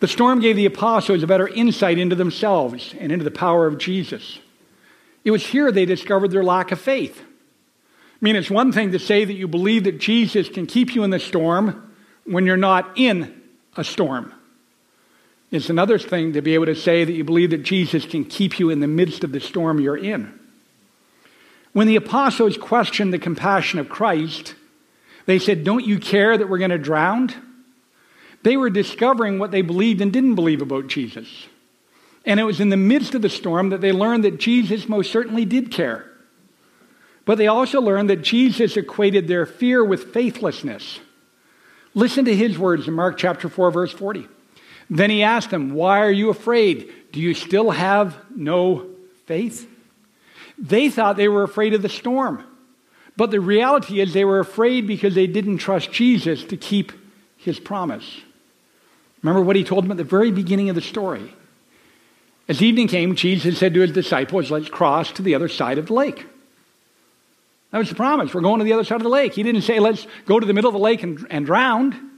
The 0.00 0.08
storm 0.08 0.40
gave 0.40 0.56
the 0.56 0.66
apostles 0.66 1.22
a 1.22 1.26
better 1.26 1.48
insight 1.48 1.98
into 1.98 2.16
themselves 2.16 2.94
and 2.98 3.10
into 3.10 3.24
the 3.24 3.30
power 3.30 3.66
of 3.66 3.78
Jesus. 3.78 4.38
It 5.24 5.30
was 5.30 5.46
here 5.46 5.70
they 5.70 5.86
discovered 5.86 6.30
their 6.30 6.44
lack 6.44 6.72
of 6.72 6.80
faith. 6.80 7.20
I 7.20 8.18
mean, 8.20 8.36
it's 8.36 8.50
one 8.50 8.72
thing 8.72 8.92
to 8.92 8.98
say 8.98 9.24
that 9.24 9.32
you 9.32 9.48
believe 9.48 9.84
that 9.84 9.98
Jesus 9.98 10.48
can 10.48 10.66
keep 10.66 10.94
you 10.94 11.04
in 11.04 11.10
the 11.10 11.18
storm 11.18 11.94
when 12.24 12.44
you're 12.44 12.56
not 12.56 12.92
in 12.96 13.42
a 13.76 13.84
storm. 13.84 14.32
It's 15.50 15.70
another 15.70 15.98
thing 15.98 16.34
to 16.34 16.42
be 16.42 16.54
able 16.54 16.66
to 16.66 16.76
say 16.76 17.04
that 17.04 17.12
you 17.12 17.24
believe 17.24 17.50
that 17.50 17.64
Jesus 17.64 18.04
can 18.04 18.24
keep 18.24 18.60
you 18.60 18.70
in 18.70 18.80
the 18.80 18.86
midst 18.86 19.24
of 19.24 19.32
the 19.32 19.40
storm 19.40 19.80
you're 19.80 19.96
in. 19.96 20.38
When 21.72 21.86
the 21.86 21.96
apostles 21.96 22.56
questioned 22.56 23.12
the 23.12 23.18
compassion 23.18 23.78
of 23.78 23.88
Christ, 23.88 24.54
they 25.26 25.38
said, 25.38 25.64
Don't 25.64 25.84
you 25.84 25.98
care 25.98 26.36
that 26.36 26.48
we're 26.48 26.58
going 26.58 26.70
to 26.70 26.78
drown? 26.78 27.30
They 28.42 28.56
were 28.56 28.70
discovering 28.70 29.38
what 29.38 29.50
they 29.50 29.62
believed 29.62 30.00
and 30.00 30.12
didn't 30.12 30.34
believe 30.34 30.62
about 30.62 30.86
Jesus. 30.86 31.46
And 32.24 32.38
it 32.38 32.44
was 32.44 32.60
in 32.60 32.68
the 32.68 32.76
midst 32.76 33.14
of 33.14 33.22
the 33.22 33.28
storm 33.28 33.70
that 33.70 33.80
they 33.80 33.92
learned 33.92 34.24
that 34.24 34.38
Jesus 34.38 34.88
most 34.88 35.10
certainly 35.10 35.44
did 35.44 35.70
care. 35.70 36.06
But 37.24 37.38
they 37.38 37.46
also 37.46 37.80
learned 37.80 38.10
that 38.10 38.22
Jesus 38.22 38.76
equated 38.76 39.28
their 39.28 39.46
fear 39.46 39.84
with 39.84 40.12
faithlessness. 40.12 41.00
Listen 41.94 42.24
to 42.24 42.34
his 42.34 42.58
words 42.58 42.88
in 42.88 42.94
Mark 42.94 43.18
chapter 43.18 43.48
4, 43.48 43.70
verse 43.70 43.92
40. 43.92 44.26
Then 44.90 45.08
he 45.08 45.22
asked 45.22 45.50
them, 45.50 45.72
Why 45.72 46.00
are 46.00 46.10
you 46.10 46.28
afraid? 46.30 46.92
Do 47.12 47.20
you 47.20 47.32
still 47.32 47.70
have 47.70 48.16
no 48.34 48.86
faith? 49.26 49.68
They 50.58 50.90
thought 50.90 51.16
they 51.16 51.28
were 51.28 51.44
afraid 51.44 51.72
of 51.74 51.82
the 51.82 51.88
storm. 51.88 52.44
But 53.16 53.30
the 53.30 53.40
reality 53.40 54.00
is 54.00 54.12
they 54.12 54.24
were 54.24 54.40
afraid 54.40 54.86
because 54.86 55.14
they 55.14 55.26
didn't 55.26 55.58
trust 55.58 55.92
Jesus 55.92 56.44
to 56.44 56.56
keep 56.56 56.92
his 57.36 57.58
promise. 57.58 58.20
Remember 59.22 59.42
what 59.42 59.56
he 59.56 59.64
told 59.64 59.84
them 59.84 59.90
at 59.90 59.96
the 59.96 60.04
very 60.04 60.30
beginning 60.30 60.68
of 60.68 60.74
the 60.74 60.80
story. 60.80 61.34
As 62.48 62.62
evening 62.62 62.88
came, 62.88 63.14
Jesus 63.14 63.58
said 63.58 63.74
to 63.74 63.80
his 63.80 63.92
disciples, 63.92 64.50
Let's 64.50 64.68
cross 64.68 65.12
to 65.12 65.22
the 65.22 65.34
other 65.34 65.48
side 65.48 65.78
of 65.78 65.86
the 65.86 65.94
lake. 65.94 66.26
That 67.70 67.78
was 67.78 67.88
the 67.88 67.94
promise. 67.94 68.34
We're 68.34 68.40
going 68.40 68.58
to 68.58 68.64
the 68.64 68.72
other 68.72 68.84
side 68.84 68.96
of 68.96 69.04
the 69.04 69.08
lake. 69.08 69.34
He 69.34 69.44
didn't 69.44 69.62
say, 69.62 69.78
Let's 69.78 70.06
go 70.26 70.40
to 70.40 70.46
the 70.46 70.52
middle 70.52 70.68
of 70.68 70.74
the 70.74 70.80
lake 70.80 71.02
and, 71.02 71.24
and 71.30 71.46
drown. 71.46 72.10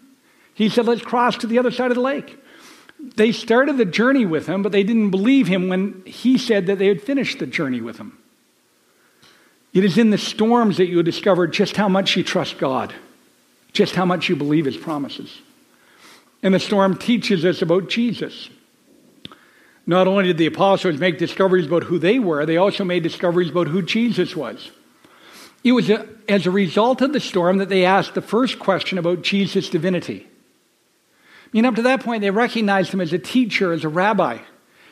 He 0.55 0.69
said, 0.69 0.87
Let's 0.87 1.03
cross 1.03 1.37
to 1.39 1.47
the 1.47 1.59
other 1.59 1.71
side 1.71 1.91
of 1.91 1.97
the 1.97 2.03
lake. 2.03 2.39
They 3.03 3.33
started 3.33 3.77
the 3.77 3.85
journey 3.85 4.25
with 4.25 4.47
him, 4.47 4.63
but 4.63 4.73
they 4.73 4.85
didn't 4.85 5.11
believe 5.11 5.49
him 5.49 5.69
when 5.69 6.03
he 6.07 6.39
said 6.39 6.67
that 6.67 6.79
they 6.79 6.87
had 6.87 7.03
finished 7.03 7.41
the 7.41 7.47
journey 7.47 7.81
with 7.81 7.99
him. 7.99 8.17
It 9.75 9.85
is 9.85 9.99
in 9.99 10.11
the 10.11 10.19
storms 10.19 10.77
that 10.77 10.87
you 10.87 11.03
discover 11.03 11.47
just 11.47 11.77
how 11.77 11.89
much 11.89 12.17
you 12.17 12.23
trust 12.23 12.59
God, 12.59 12.95
just 13.73 13.95
how 13.95 14.05
much 14.05 14.29
you 14.29 14.37
believe 14.37 14.67
his 14.67 14.77
promises. 14.77 15.41
And 16.43 16.55
the 16.55 16.61
storm 16.61 16.97
teaches 16.97 17.45
us 17.45 17.63
about 17.63 17.89
Jesus. 17.89 18.51
Not 19.87 20.07
only 20.07 20.25
did 20.25 20.39
the 20.39 20.47
apostles 20.47 20.99
make 20.99 21.19
discoveries 21.19 21.67
about 21.67 21.85
who 21.85 21.99
they 21.99 22.19
were, 22.19 22.47
they 22.47 22.57
also 22.57 22.85
made 22.85 23.03
discoveries 23.03 23.51
about 23.51 23.69
who 23.69 23.83
Jesus 23.83 24.37
was. 24.37 24.71
It 25.65 25.73
was 25.73 25.91
a, 25.91 26.09
as 26.29 26.47
a 26.47 26.51
result 26.51 27.01
of 27.03 27.13
the 27.13 27.21
storm 27.21 27.59
that 27.59 27.69
they 27.69 27.85
asked 27.85 28.15
the 28.15 28.23
first 28.23 28.59
question 28.59 28.99
about 28.99 29.23
Jesus' 29.23 29.71
divinity. 29.71 30.29
I 31.53 31.57
mean, 31.57 31.67
up 31.67 31.75
to 31.75 31.83
that 31.83 32.03
point, 32.03 32.23
they 32.23 32.31
recognized 32.31 32.95
him 32.95 33.01
as 33.03 33.13
a 33.13 33.19
teacher, 33.19 33.73
as 33.73 33.85
a 33.85 33.89
rabbi, 33.89 34.39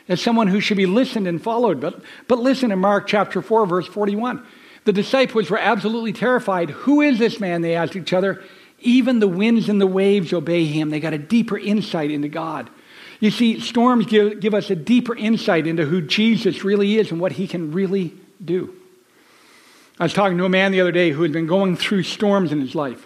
as 0.07 0.21
someone 0.21 0.47
who 0.47 0.59
should 0.59 0.77
be 0.77 0.85
listened 0.85 1.27
and 1.27 1.41
followed. 1.41 1.81
But, 1.81 2.03
but 2.27 2.37
listen 2.37 2.71
in 2.71 2.77
Mark 2.77 3.07
chapter 3.07 3.41
4, 3.41 3.65
verse 3.65 3.87
41. 3.87 4.45
The 4.83 4.93
disciples 4.93 5.49
were 5.49 5.57
absolutely 5.57 6.13
terrified. 6.13 6.69
Who 6.69 7.01
is 7.01 7.17
this 7.17 7.39
man? 7.39 7.61
They 7.61 7.75
asked 7.75 7.95
each 7.95 8.13
other. 8.13 8.43
Even 8.79 9.19
the 9.19 9.27
winds 9.27 9.69
and 9.69 9.81
the 9.81 9.87
waves 9.87 10.33
obey 10.33 10.65
him. 10.65 10.91
They 10.91 10.99
got 10.99 11.13
a 11.13 11.17
deeper 11.17 11.57
insight 11.57 12.11
into 12.11 12.29
God. 12.29 12.69
You 13.19 13.31
see, 13.31 13.59
storms 13.59 14.05
give, 14.07 14.39
give 14.39 14.53
us 14.53 14.69
a 14.69 14.75
deeper 14.75 15.15
insight 15.15 15.65
into 15.65 15.85
who 15.85 16.01
Jesus 16.01 16.63
really 16.63 16.97
is 16.97 17.11
and 17.11 17.19
what 17.19 17.33
he 17.33 17.47
can 17.47 17.71
really 17.71 18.13
do. 18.43 18.75
I 19.99 20.03
was 20.03 20.13
talking 20.13 20.37
to 20.39 20.45
a 20.45 20.49
man 20.49 20.71
the 20.71 20.81
other 20.81 20.91
day 20.91 21.11
who 21.11 21.21
had 21.21 21.31
been 21.31 21.45
going 21.45 21.75
through 21.75 22.03
storms 22.03 22.51
in 22.51 22.59
his 22.59 22.73
life. 22.73 23.05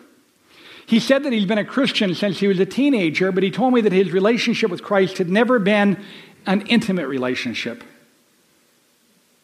He 0.87 0.99
said 0.99 1.23
that 1.23 1.33
he's 1.33 1.45
been 1.45 1.57
a 1.57 1.65
Christian 1.65 2.13
since 2.13 2.39
he 2.39 2.47
was 2.47 2.59
a 2.59 2.65
teenager, 2.65 3.31
but 3.31 3.43
he 3.43 3.51
told 3.51 3.73
me 3.73 3.81
that 3.81 3.91
his 3.91 4.11
relationship 4.11 4.69
with 4.69 4.83
Christ 4.83 5.17
had 5.17 5.29
never 5.29 5.57
been 5.57 6.03
an 6.45 6.61
intimate 6.67 7.07
relationship. 7.07 7.83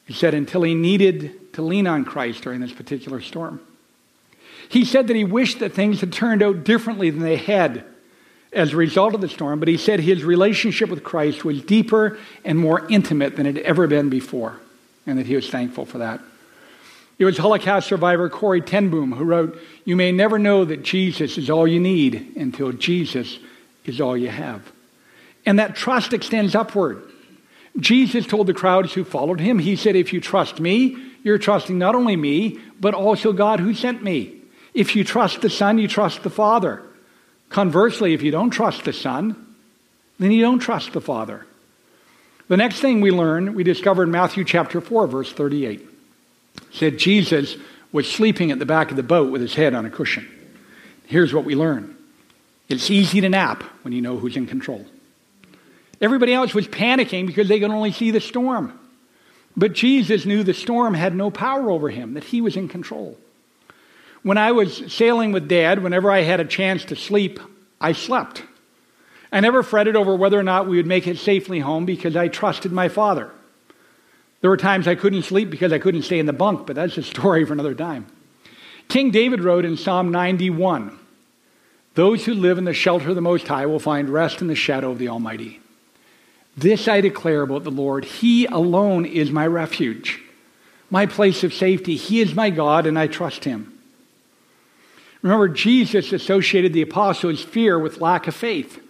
He 0.06 0.14
said 0.14 0.34
until 0.34 0.64
he 0.64 0.76
needed 0.76 1.54
to 1.54 1.62
lean 1.62 1.88
on 1.88 2.06
Christ 2.06 2.44
during 2.44 2.60
this 2.60 2.74
particular 2.74 3.22
storm. 3.22 3.60
He 4.70 4.86
said 4.86 5.08
that 5.08 5.16
he 5.16 5.24
wished 5.24 5.60
that 5.60 5.74
things 5.74 6.00
had 6.00 6.14
turned 6.14 6.44
out 6.44 6.64
differently 6.64 7.10
than 7.10 7.22
they 7.22 7.38
had 7.38 7.84
as 8.54 8.74
a 8.74 8.78
result 8.78 9.16
of 9.16 9.22
the 9.22 9.30
storm, 9.30 9.60
but 9.60 9.68
he 9.68 9.78
said 9.78 10.00
his 10.00 10.24
relationship 10.24 10.90
with 10.90 11.04
Christ 11.04 11.44
was 11.44 11.62
deeper 11.62 12.18
and 12.46 12.60
more 12.60 12.88
intimate 12.90 13.36
than 13.36 13.46
it 13.46 13.56
had 13.56 13.66
ever 13.66 13.88
been 13.88 14.10
before, 14.10 14.60
and 15.08 15.18
that 15.18 15.26
he 15.26 15.36
was 15.36 15.50
thankful 15.50 15.86
for 15.86 15.98
that. 16.00 16.22
It 17.22 17.26
was 17.26 17.38
Holocaust 17.38 17.88
survivor 17.88 18.32
Corrie 18.32 18.62
ten 18.62 18.90
Boom 18.90 19.12
who 19.12 19.24
wrote, 19.24 19.56
You 19.86 19.96
may 19.96 20.12
never 20.12 20.40
know 20.40 20.66
that 20.66 20.82
Jesus 20.82 21.38
is 21.38 21.52
all 21.52 21.68
you 21.68 21.80
need 21.80 22.36
until 22.36 22.72
Jesus 22.72 23.38
is 23.86 24.02
all 24.02 24.18
you 24.18 24.30
have. 24.30 24.72
And 25.46 25.60
that 25.60 25.76
trust 25.76 26.14
extends 26.14 26.56
upward. 26.56 27.04
Jesus 27.80 28.26
told 28.26 28.48
the 28.48 28.56
crowds 28.56 28.94
who 28.94 29.04
followed 29.04 29.40
him, 29.40 29.60
He 29.60 29.76
said, 29.76 29.96
If 29.96 30.14
you 30.14 30.20
trust 30.20 30.60
me, 30.60 30.98
you're 31.22 31.38
trusting 31.38 31.78
not 31.78 31.94
only 31.94 32.16
me, 32.16 32.60
but 32.80 32.96
also 32.96 33.34
God 33.34 33.60
who 33.60 33.76
sent 33.76 34.02
me. 34.02 34.38
If 34.74 34.96
you 34.96 35.04
trust 35.04 35.42
the 35.42 35.50
Son, 35.52 35.78
you 35.78 35.88
trust 35.88 36.24
the 36.24 36.32
Father. 36.32 36.82
Conversely, 37.50 38.16
if 38.16 38.24
you 38.24 38.32
don't 38.32 38.50
trust 38.50 38.84
the 38.84 38.94
Son, 38.94 39.56
then 40.18 40.32
you 40.32 40.42
don't 40.42 40.58
trust 40.58 40.94
the 40.94 41.02
Father. 41.02 41.46
The 42.48 42.58
next 42.58 42.80
thing 42.80 43.00
we 43.00 43.12
learn, 43.12 43.54
we 43.54 43.64
discover 43.64 44.06
in 44.06 44.10
Matthew 44.10 44.44
chapter 44.44 44.82
4, 44.82 45.06
verse 45.06 45.32
38. 45.32 45.90
Said 46.72 46.98
Jesus 46.98 47.58
was 47.92 48.10
sleeping 48.10 48.52
at 48.52 48.60
the 48.60 48.66
back 48.66 48.92
of 48.92 48.98
the 48.98 49.04
boat 49.04 49.32
with 49.32 49.42
his 49.42 49.54
head 49.54 49.74
on 49.74 49.86
a 49.86 49.90
cushion. 49.90 50.28
Here's 51.06 51.34
what 51.34 51.46
we 51.46 51.56
learn 51.56 51.98
it's 52.70 52.90
easy 52.90 53.20
to 53.22 53.30
nap 53.30 53.64
when 53.82 53.94
you 53.94 54.02
know 54.02 54.18
who's 54.18 54.38
in 54.38 54.48
control. 54.48 54.86
Everybody 56.00 56.34
else 56.34 56.54
was 56.54 56.68
panicking 56.68 57.28
because 57.28 57.48
they 57.48 57.60
could 57.60 57.70
only 57.70 57.92
see 57.92 58.12
the 58.12 58.22
storm. 58.22 58.78
But 59.58 59.74
Jesus 59.74 60.26
knew 60.26 60.44
the 60.44 60.54
storm 60.54 60.94
had 60.94 61.14
no 61.14 61.30
power 61.30 61.70
over 61.70 61.90
him, 61.90 62.14
that 62.14 62.24
he 62.24 62.40
was 62.40 62.56
in 62.56 62.70
control. 62.70 63.18
When 64.24 64.38
I 64.38 64.54
was 64.54 64.94
sailing 64.94 65.32
with 65.32 65.50
Dad, 65.50 65.84
whenever 65.84 66.10
I 66.10 66.22
had 66.22 66.40
a 66.40 66.46
chance 66.46 66.86
to 66.86 66.96
sleep, 66.96 67.40
I 67.80 67.92
slept. 67.92 68.44
I 69.32 69.40
never 69.40 69.64
fretted 69.64 69.96
over 69.96 70.16
whether 70.16 70.40
or 70.40 70.44
not 70.44 70.68
we 70.68 70.78
would 70.78 70.88
make 70.88 71.08
it 71.08 71.18
safely 71.18 71.60
home 71.60 71.86
because 71.86 72.16
I 72.16 72.28
trusted 72.28 72.72
my 72.72 72.88
father. 72.88 73.32
There 74.42 74.50
were 74.50 74.58
times 74.58 74.88
I 74.88 74.96
couldn't 74.96 75.22
sleep 75.24 75.50
because 75.50 75.72
I 75.72 75.80
couldn't 75.80 76.02
stay 76.02 76.20
in 76.20 76.26
the 76.26 76.34
bunk, 76.34 76.66
but 76.66 76.76
that's 76.76 76.98
a 76.98 77.04
story 77.04 77.46
for 77.46 77.54
another 77.54 77.76
time. 77.76 78.08
King 78.90 79.12
David 79.12 79.42
wrote 79.42 79.66
in 79.66 79.78
Psalm 79.78 80.12
91 80.12 80.98
Those 81.94 82.26
who 82.26 82.34
live 82.34 82.58
in 82.58 82.66
the 82.66 82.74
shelter 82.74 83.10
of 83.10 83.16
the 83.16 83.22
Most 83.22 83.48
High 83.48 83.68
will 83.68 83.80
find 83.80 84.10
rest 84.10 84.42
in 84.42 84.48
the 84.48 84.56
shadow 84.56 84.92
of 84.92 84.98
the 84.98 85.08
Almighty. 85.08 85.60
This 86.58 86.88
I 86.88 87.00
declare 87.00 87.44
about 87.44 87.64
the 87.64 87.72
Lord 87.72 88.04
He 88.04 88.46
alone 88.48 89.06
is 89.06 89.32
my 89.32 89.48
refuge, 89.48 90.20
my 90.90 91.06
place 91.06 91.44
of 91.44 91.54
safety. 91.54 91.96
He 91.96 92.20
is 92.20 92.34
my 92.34 92.50
God, 92.50 92.86
and 92.86 93.00
I 93.00 93.08
trust 93.08 93.46
Him. 93.46 93.78
Remember, 95.22 95.48
Jesus 95.48 96.12
associated 96.12 96.74
the 96.74 96.82
apostles' 96.82 97.44
fear 97.44 97.78
with 97.78 98.02
lack 98.02 98.28
of 98.28 98.36
faith. 98.36 98.82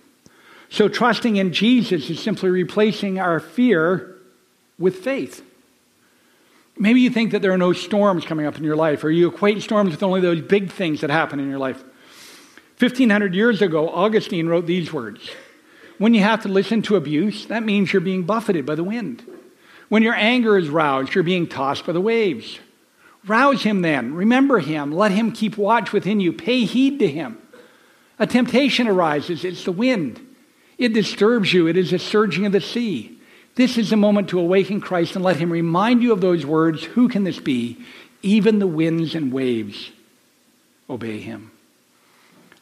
So 0.69 0.87
trusting 0.87 1.35
in 1.35 1.51
Jesus 1.51 2.09
is 2.09 2.23
simply 2.23 2.49
replacing 2.49 3.19
our 3.19 3.41
fear 3.41 4.10
with 4.81 4.97
faith. 4.97 5.43
Maybe 6.77 7.01
you 7.01 7.09
think 7.09 7.31
that 7.31 7.41
there 7.41 7.51
are 7.51 7.57
no 7.57 7.73
storms 7.73 8.25
coming 8.25 8.45
up 8.45 8.57
in 8.57 8.63
your 8.63 8.75
life, 8.75 9.03
or 9.03 9.11
you 9.11 9.27
equate 9.27 9.61
storms 9.61 9.91
with 9.91 10.03
only 10.03 10.21
those 10.21 10.41
big 10.41 10.71
things 10.71 11.01
that 11.01 11.09
happen 11.09 11.39
in 11.39 11.49
your 11.49 11.59
life. 11.59 11.83
1500 12.79 13.35
years 13.35 13.61
ago, 13.61 13.89
Augustine 13.89 14.47
wrote 14.47 14.65
these 14.65 14.91
words 14.91 15.29
When 15.99 16.13
you 16.13 16.21
have 16.21 16.41
to 16.43 16.47
listen 16.47 16.81
to 16.83 16.95
abuse, 16.95 17.45
that 17.45 17.63
means 17.63 17.93
you're 17.93 18.01
being 18.01 18.23
buffeted 18.23 18.65
by 18.65 18.75
the 18.75 18.83
wind. 18.83 19.23
When 19.89 20.03
your 20.03 20.15
anger 20.15 20.57
is 20.57 20.69
roused, 20.69 21.13
you're 21.13 21.23
being 21.23 21.47
tossed 21.47 21.85
by 21.85 21.91
the 21.91 22.01
waves. 22.01 22.59
Rouse 23.27 23.61
him 23.61 23.81
then. 23.81 24.15
Remember 24.15 24.59
him. 24.59 24.91
Let 24.91 25.11
him 25.11 25.31
keep 25.31 25.57
watch 25.57 25.91
within 25.91 26.19
you. 26.19 26.33
Pay 26.33 26.65
heed 26.65 26.99
to 26.99 27.07
him. 27.07 27.37
A 28.17 28.25
temptation 28.25 28.87
arises. 28.87 29.43
It's 29.43 29.65
the 29.65 29.71
wind. 29.71 30.19
It 30.77 30.93
disturbs 30.93 31.53
you. 31.53 31.67
It 31.67 31.77
is 31.77 31.93
a 31.93 31.99
surging 31.99 32.45
of 32.45 32.51
the 32.51 32.61
sea. 32.61 33.19
This 33.55 33.77
is 33.77 33.89
the 33.89 33.97
moment 33.97 34.29
to 34.29 34.39
awaken 34.39 34.79
Christ 34.79 35.15
and 35.15 35.25
let 35.25 35.37
him 35.37 35.51
remind 35.51 36.01
you 36.01 36.13
of 36.13 36.21
those 36.21 36.45
words. 36.45 36.83
Who 36.83 37.09
can 37.09 37.23
this 37.23 37.39
be? 37.39 37.77
Even 38.21 38.59
the 38.59 38.67
winds 38.67 39.15
and 39.15 39.33
waves 39.33 39.91
obey 40.89 41.19
him. 41.19 41.51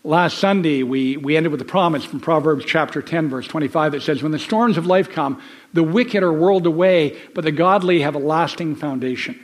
Last 0.04 0.38
Sunday, 0.38 0.82
we, 0.84 1.17
we 1.17 1.36
ended 1.36 1.52
with 1.52 1.62
a 1.62 1.65
promise 1.65 2.06
from 2.06 2.21
Proverbs 2.21 2.63
chapter 2.65 3.02
10, 3.02 3.30
verse 3.30 3.47
25, 3.47 3.91
that 3.91 4.02
says, 4.02 4.23
When 4.23 4.32
the 4.32 4.39
storms 4.39 4.78
of 4.78 4.86
life 4.86 5.10
come, 5.10 5.41
the 5.73 5.84
wicked 5.84 6.23
are 6.23 6.32
whirled 6.32 6.65
away, 6.65 7.19
but 7.36 7.43
the 7.43 7.52
godly 7.52 8.02
have 8.02 8.15
a 8.15 8.19
lasting 8.19 8.75
foundation. 8.75 9.38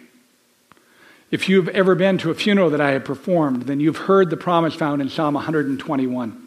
If 1.29 1.49
you've 1.49 1.67
ever 1.69 1.95
been 1.95 2.17
to 2.19 2.31
a 2.31 2.36
funeral 2.36 2.69
that 2.69 2.79
I 2.79 2.91
have 2.91 3.03
performed, 3.03 3.63
then 3.63 3.81
you've 3.81 3.97
heard 3.97 4.29
the 4.29 4.38
promise 4.38 4.75
found 4.75 5.01
in 5.01 5.10
Psalm 5.10 5.34
121. 5.34 6.44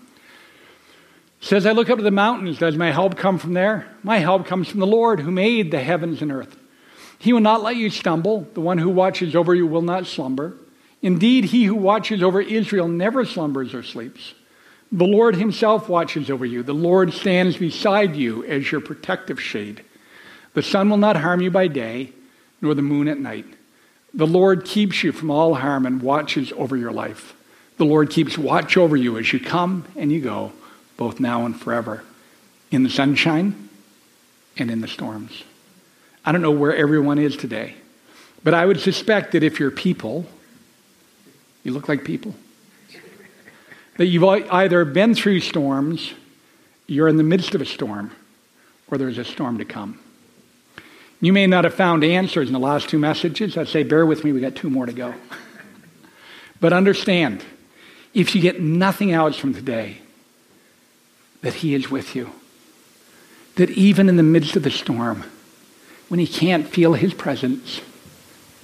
Says, 1.40 1.66
I 1.66 1.72
look 1.72 1.88
up 1.88 1.98
to 1.98 2.04
the 2.04 2.10
mountains. 2.10 2.58
Does 2.58 2.76
my 2.76 2.90
help 2.90 3.16
come 3.16 3.38
from 3.38 3.54
there? 3.54 3.86
My 4.02 4.18
help 4.18 4.46
comes 4.46 4.68
from 4.68 4.80
the 4.80 4.86
Lord 4.86 5.20
who 5.20 5.30
made 5.30 5.70
the 5.70 5.80
heavens 5.80 6.20
and 6.20 6.32
earth. 6.32 6.56
He 7.18 7.32
will 7.32 7.40
not 7.40 7.62
let 7.62 7.76
you 7.76 7.90
stumble. 7.90 8.46
The 8.54 8.60
one 8.60 8.78
who 8.78 8.90
watches 8.90 9.34
over 9.34 9.54
you 9.54 9.66
will 9.66 9.82
not 9.82 10.06
slumber. 10.06 10.54
Indeed, 11.00 11.44
he 11.44 11.64
who 11.64 11.74
watches 11.74 12.22
over 12.22 12.40
Israel 12.40 12.88
never 12.88 13.24
slumbers 13.24 13.72
or 13.72 13.82
sleeps. 13.82 14.34
The 14.90 15.04
Lord 15.04 15.36
himself 15.36 15.88
watches 15.88 16.30
over 16.30 16.46
you. 16.46 16.62
The 16.62 16.72
Lord 16.74 17.12
stands 17.12 17.56
beside 17.56 18.16
you 18.16 18.44
as 18.44 18.72
your 18.72 18.80
protective 18.80 19.40
shade. 19.40 19.84
The 20.54 20.62
sun 20.62 20.90
will 20.90 20.96
not 20.96 21.16
harm 21.16 21.40
you 21.40 21.50
by 21.50 21.68
day, 21.68 22.12
nor 22.60 22.74
the 22.74 22.82
moon 22.82 23.06
at 23.06 23.18
night. 23.18 23.46
The 24.14 24.26
Lord 24.26 24.64
keeps 24.64 25.04
you 25.04 25.12
from 25.12 25.30
all 25.30 25.54
harm 25.54 25.84
and 25.86 26.02
watches 26.02 26.52
over 26.56 26.76
your 26.76 26.90
life. 26.90 27.34
The 27.76 27.84
Lord 27.84 28.10
keeps 28.10 28.38
watch 28.38 28.76
over 28.76 28.96
you 28.96 29.18
as 29.18 29.32
you 29.32 29.38
come 29.38 29.84
and 29.94 30.10
you 30.10 30.20
go, 30.20 30.52
both 30.98 31.20
now 31.20 31.46
and 31.46 31.58
forever, 31.58 32.04
in 32.70 32.82
the 32.82 32.90
sunshine 32.90 33.70
and 34.58 34.70
in 34.70 34.82
the 34.82 34.88
storms. 34.88 35.44
I 36.22 36.32
don't 36.32 36.42
know 36.42 36.50
where 36.50 36.76
everyone 36.76 37.18
is 37.18 37.36
today, 37.36 37.76
but 38.44 38.52
I 38.52 38.66
would 38.66 38.80
suspect 38.80 39.32
that 39.32 39.42
if 39.42 39.58
you're 39.58 39.70
people, 39.70 40.26
you 41.62 41.72
look 41.72 41.88
like 41.88 42.04
people. 42.04 42.34
That 43.96 44.06
you've 44.06 44.24
either 44.24 44.84
been 44.84 45.14
through 45.14 45.40
storms, 45.40 46.12
you're 46.86 47.08
in 47.08 47.16
the 47.16 47.22
midst 47.22 47.54
of 47.54 47.62
a 47.62 47.66
storm, 47.66 48.12
or 48.90 48.98
there's 48.98 49.18
a 49.18 49.24
storm 49.24 49.58
to 49.58 49.64
come. 49.64 49.98
You 51.20 51.32
may 51.32 51.46
not 51.46 51.64
have 51.64 51.74
found 51.74 52.04
answers 52.04 52.48
in 52.48 52.52
the 52.52 52.60
last 52.60 52.88
two 52.88 52.98
messages. 52.98 53.56
I 53.56 53.64
say, 53.64 53.82
bear 53.82 54.06
with 54.06 54.24
me, 54.24 54.32
we 54.32 54.40
got 54.40 54.54
two 54.54 54.70
more 54.70 54.86
to 54.86 54.92
go. 54.92 55.14
but 56.60 56.72
understand, 56.72 57.44
if 58.14 58.34
you 58.34 58.40
get 58.40 58.60
nothing 58.60 59.12
else 59.12 59.36
from 59.36 59.52
today, 59.52 59.98
that 61.42 61.54
He 61.54 61.74
is 61.74 61.90
with 61.90 62.14
you. 62.14 62.30
That 63.56 63.70
even 63.70 64.08
in 64.08 64.16
the 64.16 64.22
midst 64.22 64.56
of 64.56 64.62
the 64.62 64.70
storm, 64.70 65.24
when 66.08 66.20
you 66.20 66.26
can't 66.26 66.68
feel 66.68 66.94
His 66.94 67.14
presence, 67.14 67.80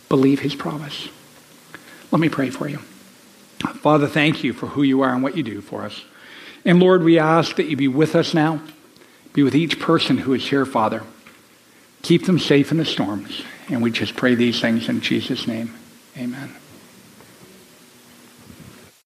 believe 0.09 0.41
His 0.41 0.55
promise. 0.55 1.09
Let 2.11 2.21
me 2.21 2.29
pray 2.29 2.51
for 2.51 2.69
you. 2.69 2.79
Father, 3.81 4.07
thank 4.07 4.45
you 4.45 4.53
for 4.53 4.67
who 4.67 4.83
you 4.83 5.03
are 5.03 5.13
and 5.13 5.23
what 5.23 5.37
you 5.37 5.43
do 5.43 5.61
for 5.61 5.83
us. 5.83 6.05
And 6.65 6.81
Lord, 6.81 7.03
we 7.03 7.19
ask 7.19 7.57
that 7.57 7.67
you 7.67 7.77
be 7.77 7.89
with 7.89 8.15
us 8.15 8.35
now. 8.35 8.63
Be 9.33 9.43
with 9.43 9.55
each 9.55 9.81
person 9.81 10.19
who 10.19 10.33
is 10.33 10.49
here, 10.49 10.65
Father. 10.65 11.03
Keep 12.03 12.27
them 12.27 12.39
safe 12.39 12.71
in 12.71 12.79
the 12.79 12.85
storms. 12.85 13.43
And 13.69 13.83
we 13.83 13.91
just 13.91 14.15
pray 14.17 14.35
these 14.35 14.61
things 14.61 14.89
in 14.89 15.01
Jesus' 15.01 15.47
name. 15.47 15.75
Amen. 16.17 16.55